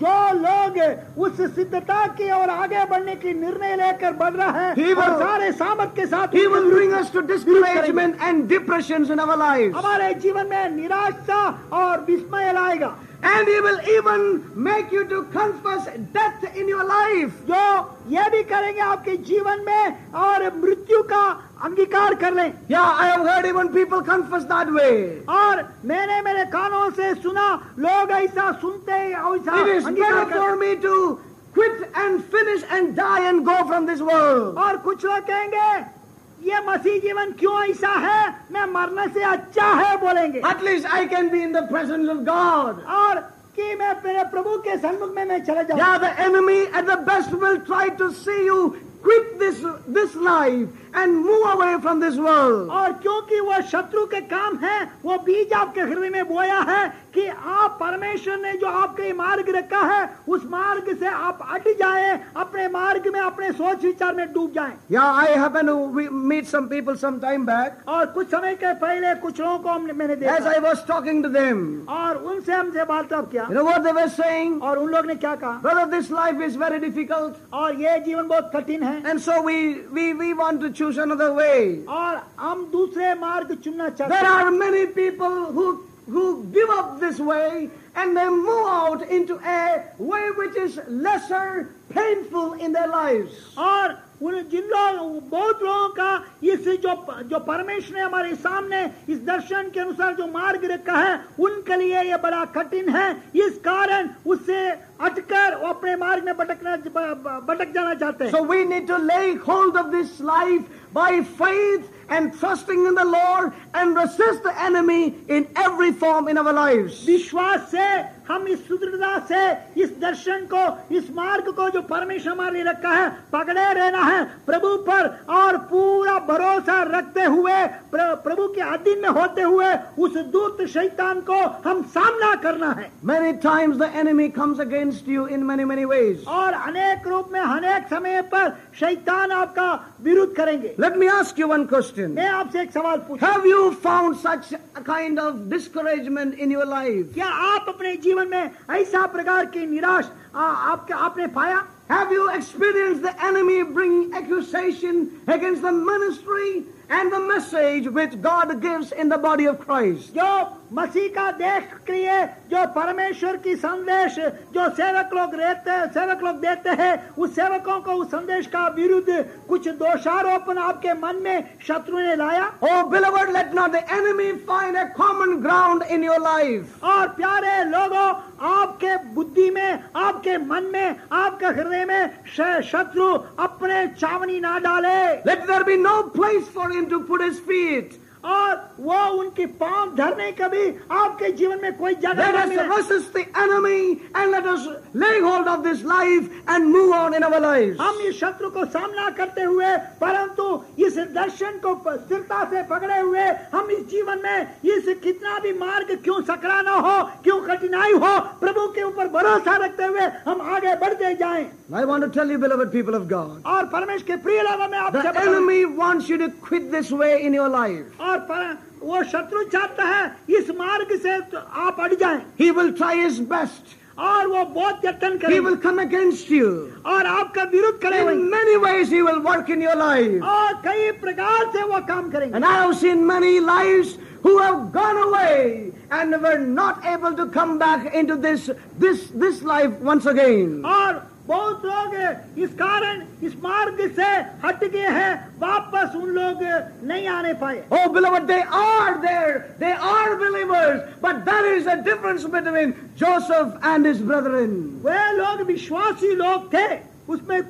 जो 0.00 0.14
लोग 0.38 0.78
उस 1.26 1.40
सिद्धता 1.54 2.06
की 2.18 2.30
और 2.30 2.50
आगे 2.50 2.84
बढ़ने 2.90 3.14
की 3.16 3.32
निर्णय 3.34 3.76
लेकर 3.76 4.12
बढ़ 4.20 4.34
रहे 4.34 4.64
हैं 4.64 4.94
और 4.94 5.18
सारे 5.22 5.50
सामर्थ 5.52 5.94
के 5.96 6.06
साथ 6.06 6.34
He 6.36 6.46
will 6.46 6.70
bring 6.70 6.92
us 6.92 7.10
to 7.10 7.22
discouragement 7.22 8.20
and 8.20 8.48
depressions 8.48 9.10
in 9.10 9.20
our 9.20 9.36
lives. 9.36 9.74
हमारे 9.76 10.12
जीवन 10.22 10.46
में 10.46 10.68
निराशा 10.76 11.42
और 11.72 12.04
विस्मय 12.06 12.52
लाएगा 12.52 12.94
And 13.22 13.48
he 13.48 13.60
will 13.60 13.80
even 13.88 14.50
make 14.54 14.92
you 14.92 15.04
to 15.08 15.24
confess 15.24 15.86
death 16.12 16.44
in 16.54 16.68
your 16.68 16.84
life. 16.84 17.32
जो 17.48 17.62
ये 18.10 18.28
भी 18.30 18.42
करेंगे 18.50 18.80
आपके 18.80 19.16
जीवन 19.30 19.64
में 19.66 20.12
और 20.14 20.50
मृत्यु 20.56 21.02
का 21.12 21.24
अंगीकार 21.64 22.14
कर 22.22 22.34
लें 22.34 22.52
Yeah, 22.68 22.84
I 22.84 23.06
have 23.06 23.26
heard 23.26 23.46
even 23.46 23.68
people 23.72 24.02
confess 24.02 24.44
that 24.44 24.72
way. 24.72 25.24
और 25.28 25.64
मैंने 25.84 26.20
मेरे 26.22 26.44
कानों 26.52 26.90
से 26.96 27.14
सुना 27.22 27.48
लोग 27.78 28.10
ऐसा 28.10 28.50
सुनते 28.60 28.92
हैं 28.92 29.14
और 29.16 29.38
ऐसा 29.38 29.60
It 29.62 29.68
is 29.76 29.86
अंगीकार 29.86 30.14
better 30.14 30.30
करते 30.30 30.40
for 30.40 30.56
me 30.56 30.76
to 30.86 31.18
quit 31.54 31.88
and 31.96 32.22
finish 32.32 32.62
and 32.70 32.94
die 32.94 33.28
and 33.28 33.44
go 33.44 33.58
from 33.66 33.86
this 33.86 34.00
world. 34.02 34.56
और 34.56 34.76
कुछ 34.84 35.04
लोग 35.04 35.26
कहेंगे 35.26 35.95
ये 36.44 36.60
मसीह 36.66 36.98
जीवन 37.00 37.30
क्यों 37.38 37.62
ऐसा 37.64 37.88
है? 37.88 38.28
मैं 38.52 38.66
मरने 38.72 39.06
से 39.14 39.22
अच्छा 39.24 39.66
है 39.74 39.96
बोलेंगे। 40.00 40.38
At least 40.50 40.86
I 40.94 41.06
can 41.06 41.28
be 41.28 41.40
in 41.42 41.52
the 41.52 41.62
presence 41.70 42.08
of 42.08 42.18
God 42.28 42.82
और 42.96 43.20
कि 43.56 43.74
मैं 43.74 43.92
मेरे 44.04 44.24
प्रभु 44.30 44.56
के 44.64 44.76
सम्मुख 44.78 45.14
में 45.16 45.24
मैं 45.24 45.42
चला 45.44 45.62
जाऊँ। 45.62 45.98
The 45.98 46.14
enemy 46.26 46.58
at 46.58 46.84
the 46.86 46.98
best 47.08 47.32
will 47.42 47.56
try 47.66 47.90
to 47.98 48.08
see 48.22 48.46
you 48.46 48.66
quit 49.04 49.38
this 49.38 49.58
this 49.96 50.16
life 50.22 50.85
and 50.96 51.16
move 51.24 51.44
away 51.54 51.72
from 51.82 52.00
this 52.00 52.16
world. 52.16 52.68
और 52.70 52.92
क्योंकि 53.02 53.40
वह 53.48 53.60
शत्रु 53.72 54.04
के 54.14 54.20
काम 54.32 54.56
है 54.64 54.78
वो 55.04 55.16
बीज 55.26 55.52
आपके 55.52 55.80
हृदय 55.80 56.10
में 56.10 56.24
बोया 56.28 56.58
है 56.68 56.86
कि 57.14 57.26
आप 57.26 57.76
परमेश्वर 57.80 58.36
ने 58.40 58.52
जो 58.60 58.66
आपके 58.68 59.12
मार्ग 59.18 59.48
रखा 59.56 59.80
है 59.92 60.08
उस 60.28 60.44
मार्ग 60.50 60.88
से 61.00 61.06
आप 61.08 61.38
हट 61.52 61.68
जाए 61.78 62.10
अपने 62.36 62.66
मार्ग 62.68 63.06
में 63.12 63.20
अपने 63.20 63.50
सोच 63.52 63.84
विचार 63.84 64.14
में 64.14 64.32
डूब 64.32 64.52
जाएँ 64.54 64.72
Yeah, 64.90 65.20
I 65.22 65.28
happened 65.42 65.68
to 65.68 65.76
we- 65.98 66.08
meet 66.32 66.46
some 66.46 66.68
people 66.68 66.96
some 66.96 67.20
time 67.20 67.44
back. 67.46 67.78
और 67.88 68.06
कुछ 68.16 68.30
समय 68.30 68.54
के 68.62 68.72
पहले 68.84 69.14
कुछ 69.22 69.40
लोगों 69.40 69.58
को 69.58 69.68
हमने 69.68 69.92
मैंने 69.92 70.14
As 70.16 70.20
देखा 70.20 70.54
I 70.54 70.58
was 70.66 70.82
talking 70.90 71.22
to 71.22 71.28
them, 71.28 71.62
और 71.88 72.16
उनसे 72.32 72.52
हमसे 72.52 72.82
वार्तालाप 72.92 73.30
किया 73.30 73.48
you 73.48 73.54
know 73.54 73.64
what 73.64 73.82
they 73.84 73.92
were 73.92 74.08
saying? 74.18 74.60
और 74.62 74.78
उन 74.78 74.90
लोग 74.90 75.06
ने 75.06 75.14
क्या 75.24 75.34
कहा 75.36 75.60
Brother, 75.62 75.86
this 75.96 76.10
life 76.10 76.40
is 76.48 76.56
very 76.56 76.80
difficult. 76.80 77.34
और 77.52 77.80
ये 77.82 77.98
जीवन 78.06 78.28
बहुत 78.28 78.50
कठिन 78.54 78.82
है 78.82 79.02
And 79.04 79.20
so 79.20 79.40
we, 79.42 79.58
we, 79.92 80.12
we 80.14 80.32
want 80.34 80.60
to 80.60 80.70
choose 80.85 80.97
another 80.97 81.33
way. 81.33 81.83
और 81.87 82.21
हम 82.39 82.65
दूसरे 82.71 83.13
मार्ग 83.19 83.55
चुनना 83.63 83.89
चाहते 83.89 84.09
There 84.09 84.23
हैं 84.23 84.45
are 84.45 84.51
many 84.51 84.85
people 84.87 85.51
who, 85.51 85.83
who 86.09 86.43
give 86.53 86.69
up 86.69 86.99
this 86.99 87.19
way 87.19 87.69
and 87.95 88.15
they 88.15 88.29
move 88.29 88.67
out 88.67 89.01
into 89.09 89.39
a 89.45 89.83
way 89.97 90.29
which 90.37 90.55
is 90.55 90.79
lesser 90.87 91.69
painful 91.89 92.53
in 92.53 92.71
their 92.71 92.87
lives. 92.87 93.33
और 93.57 93.97
उन 94.22 94.34
जिन 94.50 94.64
लोग 94.64 95.28
बहुत 95.30 95.62
लोगों 95.62 95.88
का 95.88 96.10
इस 96.42 96.68
जो 96.82 96.94
जो 97.30 97.38
परमेश्वर 97.38 97.96
ने 97.96 98.02
हमारे 98.02 98.34
सामने 98.36 98.84
इस 99.08 99.18
दर्शन 99.24 99.70
के 99.74 99.80
अनुसार 99.80 100.14
जो 100.14 100.26
मार्ग 100.26 100.64
रखा 100.64 100.96
है, 100.96 101.20
उनके 101.38 101.76
लिए 101.76 102.02
यह 102.02 102.16
बड़ा 102.16 102.44
कठिन 102.56 102.88
है। 102.88 103.10
इस 103.36 103.58
कारण 103.64 104.08
उससे 104.26 104.68
अटकर 104.70 105.56
वो 105.56 105.68
अपने 105.68 105.96
मार्ग 105.96 106.24
में 106.24 106.36
भटकना 106.36 106.76
भटक 106.76 107.72
जाना 107.74 107.94
चाहते 107.94 108.24
हैं। 108.24 108.30
So 108.32 108.44
we 108.44 108.64
need 108.64 108.88
to 108.88 108.96
take 109.04 109.42
hold 109.42 109.76
of 109.76 109.86
this 109.96 110.20
life 110.22 110.60
by 110.94 111.20
faith 111.38 111.84
and 112.10 112.32
trusting 112.38 112.86
in 112.86 112.94
the 112.94 113.04
Lord 113.04 113.52
and 113.74 113.96
resist 113.96 114.42
the 114.42 114.54
enemy 114.62 115.14
in 115.28 115.46
every 115.56 115.92
form 115.92 116.28
in 116.28 116.38
our 116.38 116.52
lives. 116.52 117.04
विश्वास 117.06 117.70
से 117.70 117.86
हम 118.28 118.46
इस 118.48 118.66
सुदृढ़ता 118.68 119.18
से 119.26 119.40
इस 119.82 119.90
दर्शन 120.00 120.46
को 120.52 120.94
इस 120.96 121.10
मार्ग 121.16 121.50
को 121.56 121.68
जो 121.70 121.80
परमेश्वर 121.90 122.32
हमारे 122.32 122.62
रखा 122.68 122.94
है 122.94 123.08
पकड़े 123.32 123.72
रहना 123.74 124.02
है 124.04 124.24
प्रभु 124.46 124.76
पर 124.88 125.06
और 125.34 125.56
पूरा 125.70 126.18
भरोसा 126.28 126.80
रखते 126.96 127.24
हुए 127.36 127.64
प्र- 127.92 128.16
प्रभु 128.24 128.46
के 128.54 128.60
अधीन 128.74 129.02
में 129.02 129.08
होते 129.20 129.42
हुए 129.42 129.72
उस 130.06 130.16
दूत 130.34 130.62
शैतान 130.72 131.20
को 131.30 131.40
हम 131.68 131.82
सामना 131.94 132.34
करना 132.42 132.70
है 132.80 132.90
many 133.12 133.32
times 133.46 133.76
the 133.78 133.90
enemy 134.02 134.28
comes 134.40 134.58
against 134.58 135.06
you 135.14 135.26
in 135.26 135.42
many 135.50 135.64
many 135.72 135.84
ways. 135.86 136.26
और 136.26 136.52
अनेक 136.52 137.06
रूप 137.08 137.28
में 137.32 137.40
अनेक 137.40 137.88
समय 137.90 138.20
पर 138.34 138.50
शैतान 138.80 139.30
आपका 139.32 139.68
विरोध 140.02 140.34
करेंगे 140.36 140.74
Let 140.78 140.98
me 140.98 141.08
ask 141.08 141.38
you 141.38 141.48
one 141.48 141.66
question. 141.95 142.15
मैं 142.15 142.27
आपसे 142.29 142.61
एक 142.61 142.71
सवाल 142.71 142.97
पूछूं 143.07 143.19
Have 143.27 143.45
you 143.45 143.59
found 143.85 144.17
such 144.23 144.53
a 144.75 144.81
kind 144.89 145.19
of 145.25 145.37
discouragement 145.49 146.35
in 146.45 146.51
your 146.55 146.65
life? 146.65 147.13
क्या 147.13 147.27
आप 147.51 147.69
अपने 147.75 147.95
जीवन 148.07 148.27
में 148.29 148.51
ऐसा 148.79 149.05
प्रकार 149.15 149.45
की 149.55 149.65
निराश 149.75 150.09
आ, 150.35 150.43
आपके 150.73 150.93
आपने 151.07 151.27
पाया 151.37 151.61
Have 151.91 152.11
you 152.15 152.29
experienced 152.33 153.01
the 153.05 153.13
enemy 153.29 153.63
bringing 153.63 154.13
accusation 154.19 154.99
against 155.27 155.61
the 155.61 155.71
ministry 155.73 156.63
and 156.89 157.11
the 157.11 157.19
message 157.19 157.87
which 157.97 158.13
God 158.21 158.61
gives 158.61 158.93
in 158.93 159.09
the 159.09 159.17
body 159.17 159.45
of 159.53 159.59
Christ? 159.65 160.13
जो 160.15 160.29
मसीह 160.72 161.08
का 161.14 161.30
देख 161.38 161.74
के 161.86 161.92
लिए 161.92 162.24
जो 162.50 162.66
परमेश्वर 162.74 163.36
की 163.44 163.54
संदेश 163.56 164.14
जो 164.54 164.68
सेवक 164.74 165.10
लोग 165.14 165.34
रहते 165.40 165.74
सेवक 165.94 166.22
लोग 166.24 166.40
देते 166.40 166.70
हैं 166.82 166.94
उस 167.14 167.34
सेवकों 167.34 167.80
को 167.80 167.92
उस 168.02 168.08
संदेश 168.10 168.46
का 168.46 168.66
विरुद्ध 168.76 169.24
कुछ 169.48 169.68
दोषारोपण 169.78 170.58
आपके 170.58 170.94
मन 171.00 171.22
में 171.24 171.58
शत्रु 171.66 171.98
ने 171.98 172.16
लाया 172.16 172.46
Oh, 172.62 172.88
beloved, 172.90 173.32
let 173.32 173.54
not 173.54 173.72
the 173.72 173.82
enemy 173.92 174.32
find 174.40 174.76
a 174.76 174.88
common 174.90 175.40
ground 175.40 175.84
in 175.88 176.02
your 176.02 176.18
life. 176.20 176.82
और 176.82 177.08
प्यारे 177.16 177.62
लोगों 177.70 178.06
आपके 178.46 178.96
बुद्धि 179.14 179.50
में 179.50 179.84
आपके 179.96 180.36
मन 180.46 180.64
में 180.72 180.96
आपके 181.12 181.46
हृदय 181.46 181.84
में 181.84 182.62
शत्रु 182.62 183.12
अपने 183.46 183.86
चावनी 183.94 184.40
ना 184.40 184.58
डाले 184.58 184.98
let 185.26 185.46
there 185.46 185.64
be 185.64 185.76
no 185.76 185.96
place 186.12 186.48
for 186.48 186.70
him 186.70 186.90
to 186.90 187.00
put 187.00 187.22
his 187.22 187.38
feet. 187.40 187.98
और 188.26 188.54
वो 188.80 189.00
उनकी 189.18 189.44
पाँव 189.58 189.94
धरने 189.96 190.30
का 190.32 190.48
भी 190.48 190.64
आपके 190.92 191.30
जीवन 191.32 191.60
में 191.62 191.76
कोई 191.78 191.94
जगह 191.94 192.32
Let 192.36 192.50
us 192.50 192.68
resist 192.68 193.12
the 193.12 193.24
enemy 193.36 194.00
and 194.14 194.30
let 194.30 194.46
us 194.46 194.66
lay 194.94 195.20
hold 195.20 195.48
of 195.48 195.62
this 195.62 195.82
life 195.84 196.28
and 196.48 196.70
move 196.70 196.92
on 196.92 197.14
in 197.14 197.22
our 197.22 197.40
lives. 197.40 197.76
हम 197.80 198.00
इस 198.08 198.18
शत्रु 198.20 198.50
को 198.50 198.64
सामना 198.66 199.08
करते 199.18 199.42
हुए 199.44 199.76
परंतु 200.00 200.44
इस 200.86 200.98
दर्शन 201.14 201.58
को 201.64 201.74
स्थिरता 201.86 202.44
से 202.50 202.62
पकड़े 202.70 203.00
हुए 203.00 203.26
हम 203.54 203.70
इस 203.70 203.86
जीवन 203.90 204.22
में 204.24 204.38
इस 204.74 204.88
कितना 205.02 205.38
भी 205.38 205.52
मार्ग 205.58 205.94
क्यों 206.04 206.20
सकरा 206.24 206.60
ना 206.62 206.74
हो 206.86 206.96
क्यों 207.24 207.40
कठिनाई 207.46 207.92
हो 208.04 208.18
प्रभु 208.66 208.74
के 208.74 208.82
ऊपर 208.82 209.08
भरोसा 209.08 209.56
रखते 209.64 209.84
हुए 209.84 210.06
हम 210.26 210.40
आगे 210.40 210.74
बढ़ते 210.80 211.14
जाएँ 211.16 211.46
I 211.72 211.84
want 211.84 212.02
to 212.04 212.10
tell 212.10 212.28
you, 212.28 212.38
beloved 212.38 212.72
people 212.72 212.94
of 212.94 213.08
God, 213.08 213.42
और 213.46 213.64
परमेश्वर 213.70 214.06
के 214.06 214.16
प्रिय 214.22 214.42
लोगों 214.42 214.68
में 214.68 214.78
आपसे 214.78 215.02
the 215.02 215.22
enemy 215.22 215.64
wants 215.64 216.08
you 216.08 216.18
to 216.18 216.30
quit 216.42 216.70
this 216.70 216.90
way 216.90 217.22
in 217.22 217.34
your 217.34 217.48
life. 217.48 217.86
और 218.00 218.18
पर, 218.30 218.58
वो 218.82 219.02
शत्रु 219.04 219.42
चाहता 219.52 219.84
है 219.84 220.04
इस 220.38 220.50
मार्ग 220.58 220.96
से 221.02 221.20
तो 221.30 221.38
आप 221.38 221.80
अड़ 221.80 221.94
जाएँ 221.94 222.22
He 222.38 222.50
will 222.50 222.72
try 222.72 222.94
his 222.96 223.20
best. 223.20 223.74
और 223.98 224.26
वो 224.28 224.44
बहुत 224.54 224.84
यत्न 224.84 225.18
He 225.28 225.40
will 225.40 225.56
come 225.56 225.78
against 225.78 226.30
you. 226.30 226.50
और 226.86 227.06
आपका 227.06 227.42
विरोध 227.52 227.80
करेंगे 227.82 228.12
In 228.12 228.30
many 228.30 228.56
ways, 228.58 228.90
he 228.90 229.02
will 229.02 229.20
work 229.20 229.48
in 229.48 229.60
your 229.60 229.76
life. 229.76 230.20
और 230.22 230.60
कई 230.66 230.90
प्रकार 231.00 231.52
से 231.52 231.62
वो 231.62 231.86
काम 231.86 232.10
करेंगे 232.10 232.34
And 232.34 232.44
I 232.44 232.56
have 232.62 232.76
seen 232.76 233.06
many 233.06 233.40
lives 233.40 233.96
who 234.25 234.37
have 234.39 234.71
gone 234.71 234.97
away 234.97 235.71
and 235.91 236.21
were 236.21 236.39
not 236.39 236.85
able 236.85 237.13
to 237.15 237.25
come 237.27 237.57
back 237.59 237.93
into 237.93 238.15
this, 238.15 238.49
this, 238.77 239.09
this 239.13 239.41
life 239.43 239.71
once 239.79 240.05
again. 240.05 240.61
और 240.63 241.01
बहुत 241.27 241.65
लोग 241.65 242.37
इस 242.43 242.53
कारण 242.59 243.01
इस 243.23 243.33
मार्ग 243.43 243.77
से 243.95 244.05
हट 244.45 244.63
गए 244.63 244.87
हैं 244.95 245.11
वापस 245.39 245.95
उन 245.95 246.09
लोग 246.15 246.41
नहीं 246.87 247.07
आने 247.07 247.33
पाए 247.41 247.61
Oh, 247.71 247.89
beloved, 247.89 248.27
they 248.27 248.41
are 248.41 249.01
there. 249.01 249.55
They 249.59 249.71
are 249.71 250.15
believers. 250.17 250.81
But 251.01 251.23
there 251.25 251.53
is 251.53 251.67
a 251.67 251.77
difference 251.83 252.25
between 252.25 252.73
Joseph 252.95 253.53
and 253.63 253.85
his 253.85 253.99
brethren. 254.01 254.81
वे 254.85 254.99
लोग 255.17 255.45
विश्वासी 255.47 256.15
लोग 256.15 256.51
थे 256.53 256.67
उसमें 257.09 257.41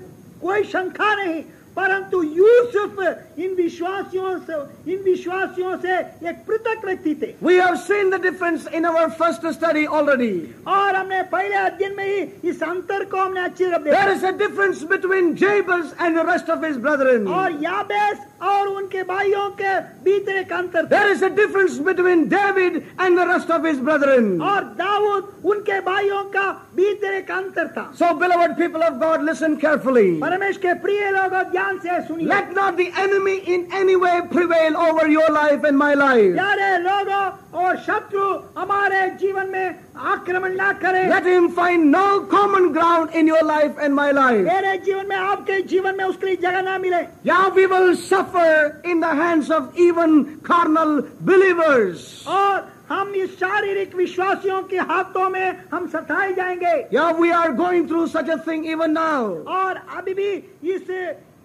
कोई 0.41 0.63
शंका 0.73 1.13
नहीं 1.15 1.41
परंतु 1.76 2.22
यूसुफ 2.22 3.00
इन 3.38 3.54
विश्वासियों 3.54 4.38
से 4.46 4.54
इन 4.92 5.02
विश्वासियों 5.04 5.76
से 5.80 5.96
एक 6.28 6.36
पृथक 6.46 6.84
व्यक्ति 6.84 7.14
थे 7.22 7.34
We 7.42 7.56
have 7.56 7.78
seen 7.80 8.10
the 8.10 8.18
difference 8.18 8.66
in 8.68 8.86
our 8.86 9.10
first 9.10 9.44
study 9.58 9.86
already. 9.86 10.32
और 10.66 10.94
हमने 10.96 11.22
पहले 11.32 11.56
अध्ययन 11.56 11.96
में 11.96 12.06
ही 12.06 12.48
इस 12.50 12.62
अंतर 12.62 13.04
को 13.04 13.16
हमने 13.16 13.40
अच्छी 13.40 13.64
तरह 13.64 13.78
देखा 13.78 13.98
There 13.98 14.14
is 14.14 14.24
a 14.24 14.32
difference 14.32 14.84
between 14.84 15.34
Jabez 15.36 15.92
and 15.98 16.16
the 16.16 16.24
rest 16.24 16.48
of 16.48 16.62
his 16.62 16.78
brethren. 16.78 17.26
और 17.40 17.58
याबेस 17.64 18.24
और 18.42 18.68
उनके 18.68 19.02
भाइयों 19.02 19.48
के 19.60 19.78
बीच 20.04 20.28
एक 20.28 20.52
अंतर 20.52 20.86
था 20.86 20.88
There 20.88 21.12
is 21.12 21.22
a 21.22 21.30
difference 21.30 21.78
between 21.80 22.28
David 22.28 22.82
and 22.98 23.18
the 23.18 23.26
rest 23.26 23.50
of 23.50 23.64
his 23.64 23.78
brethren. 23.80 24.40
और 24.40 24.64
दाऊद 24.80 25.32
उनके 25.52 25.80
भाइयों 25.86 26.24
का 26.32 26.46
बीच 26.76 27.04
एक 27.12 27.30
अंतर 27.30 27.68
था 27.76 27.86
So, 27.98 28.12
beloved 28.14 28.56
people 28.56 28.82
of 28.82 28.98
God, 29.00 29.22
listen 29.22 29.56
carefully. 29.58 30.08
Paramesh 30.20 30.56
के 30.64 30.74
प्रिय 30.82 31.10
लोग 31.10 31.34
ध्यान 31.66 31.78
से 31.78 32.06
सुनिए 32.06 32.28
Let 32.28 32.52
not 32.54 32.76
the 32.76 32.90
enemy 32.96 33.38
in 33.38 33.66
any 33.72 33.96
way 33.96 34.20
prevail 34.30 34.76
over 34.76 35.08
your 35.08 35.30
life 35.30 35.64
and 35.64 35.78
my 35.78 35.94
life. 35.94 36.32
प्यारे 36.34 36.78
लोगों 36.82 37.24
और 37.60 37.76
शत्रु 37.86 38.24
हमारे 38.58 39.08
जीवन 39.20 39.48
में 39.50 39.74
आक्रमण 39.96 40.54
ना 40.56 40.72
करे 40.82 41.08
Let 41.08 41.26
him 41.26 41.50
find 41.50 41.90
no 41.90 42.20
common 42.34 42.72
ground 42.72 43.10
in 43.14 43.26
your 43.26 43.42
life 43.42 43.74
and 43.78 43.94
my 43.94 44.10
life. 44.12 44.44
मेरे 44.46 44.76
जीवन 44.84 45.08
में 45.08 45.16
आपके 45.16 45.60
जीवन 45.74 45.96
में 45.96 46.04
उसके 46.04 46.26
लिए 46.26 46.36
जगह 46.36 46.62
ना 46.62 46.78
मिले 46.78 47.02
Yeah, 47.24 47.48
we 47.50 47.66
will 47.66 47.96
suffer 47.96 48.80
in 48.84 49.00
the 49.00 49.14
hands 49.14 49.50
of 49.50 49.76
even 49.76 50.40
carnal 50.40 51.02
believers. 51.20 52.24
और 52.26 52.64
हम 52.88 53.14
इस 53.16 53.30
शारीरिक 53.38 53.94
विश्वासियों 53.96 54.62
के 54.70 54.76
हाथों 54.88 55.28
में 55.30 55.64
हम 55.72 55.86
सताए 55.90 56.32
जाएँगे 56.34 56.74
Yeah, 56.92 57.12
we 57.12 57.32
are 57.32 57.52
going 57.52 57.88
through 57.88 58.06
such 58.08 58.28
a 58.28 58.38
thing 58.38 58.64
even 58.64 58.92
now. 58.92 59.22
और 59.46 59.80
अभी 59.96 60.14
भी 60.14 60.30
इस 60.74 60.90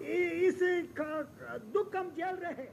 इस 0.01 0.59
दुख 1.73 1.95
हम 1.95 2.09
झेल 2.17 2.35
रहे 2.43 2.53
हैं। 2.53 2.69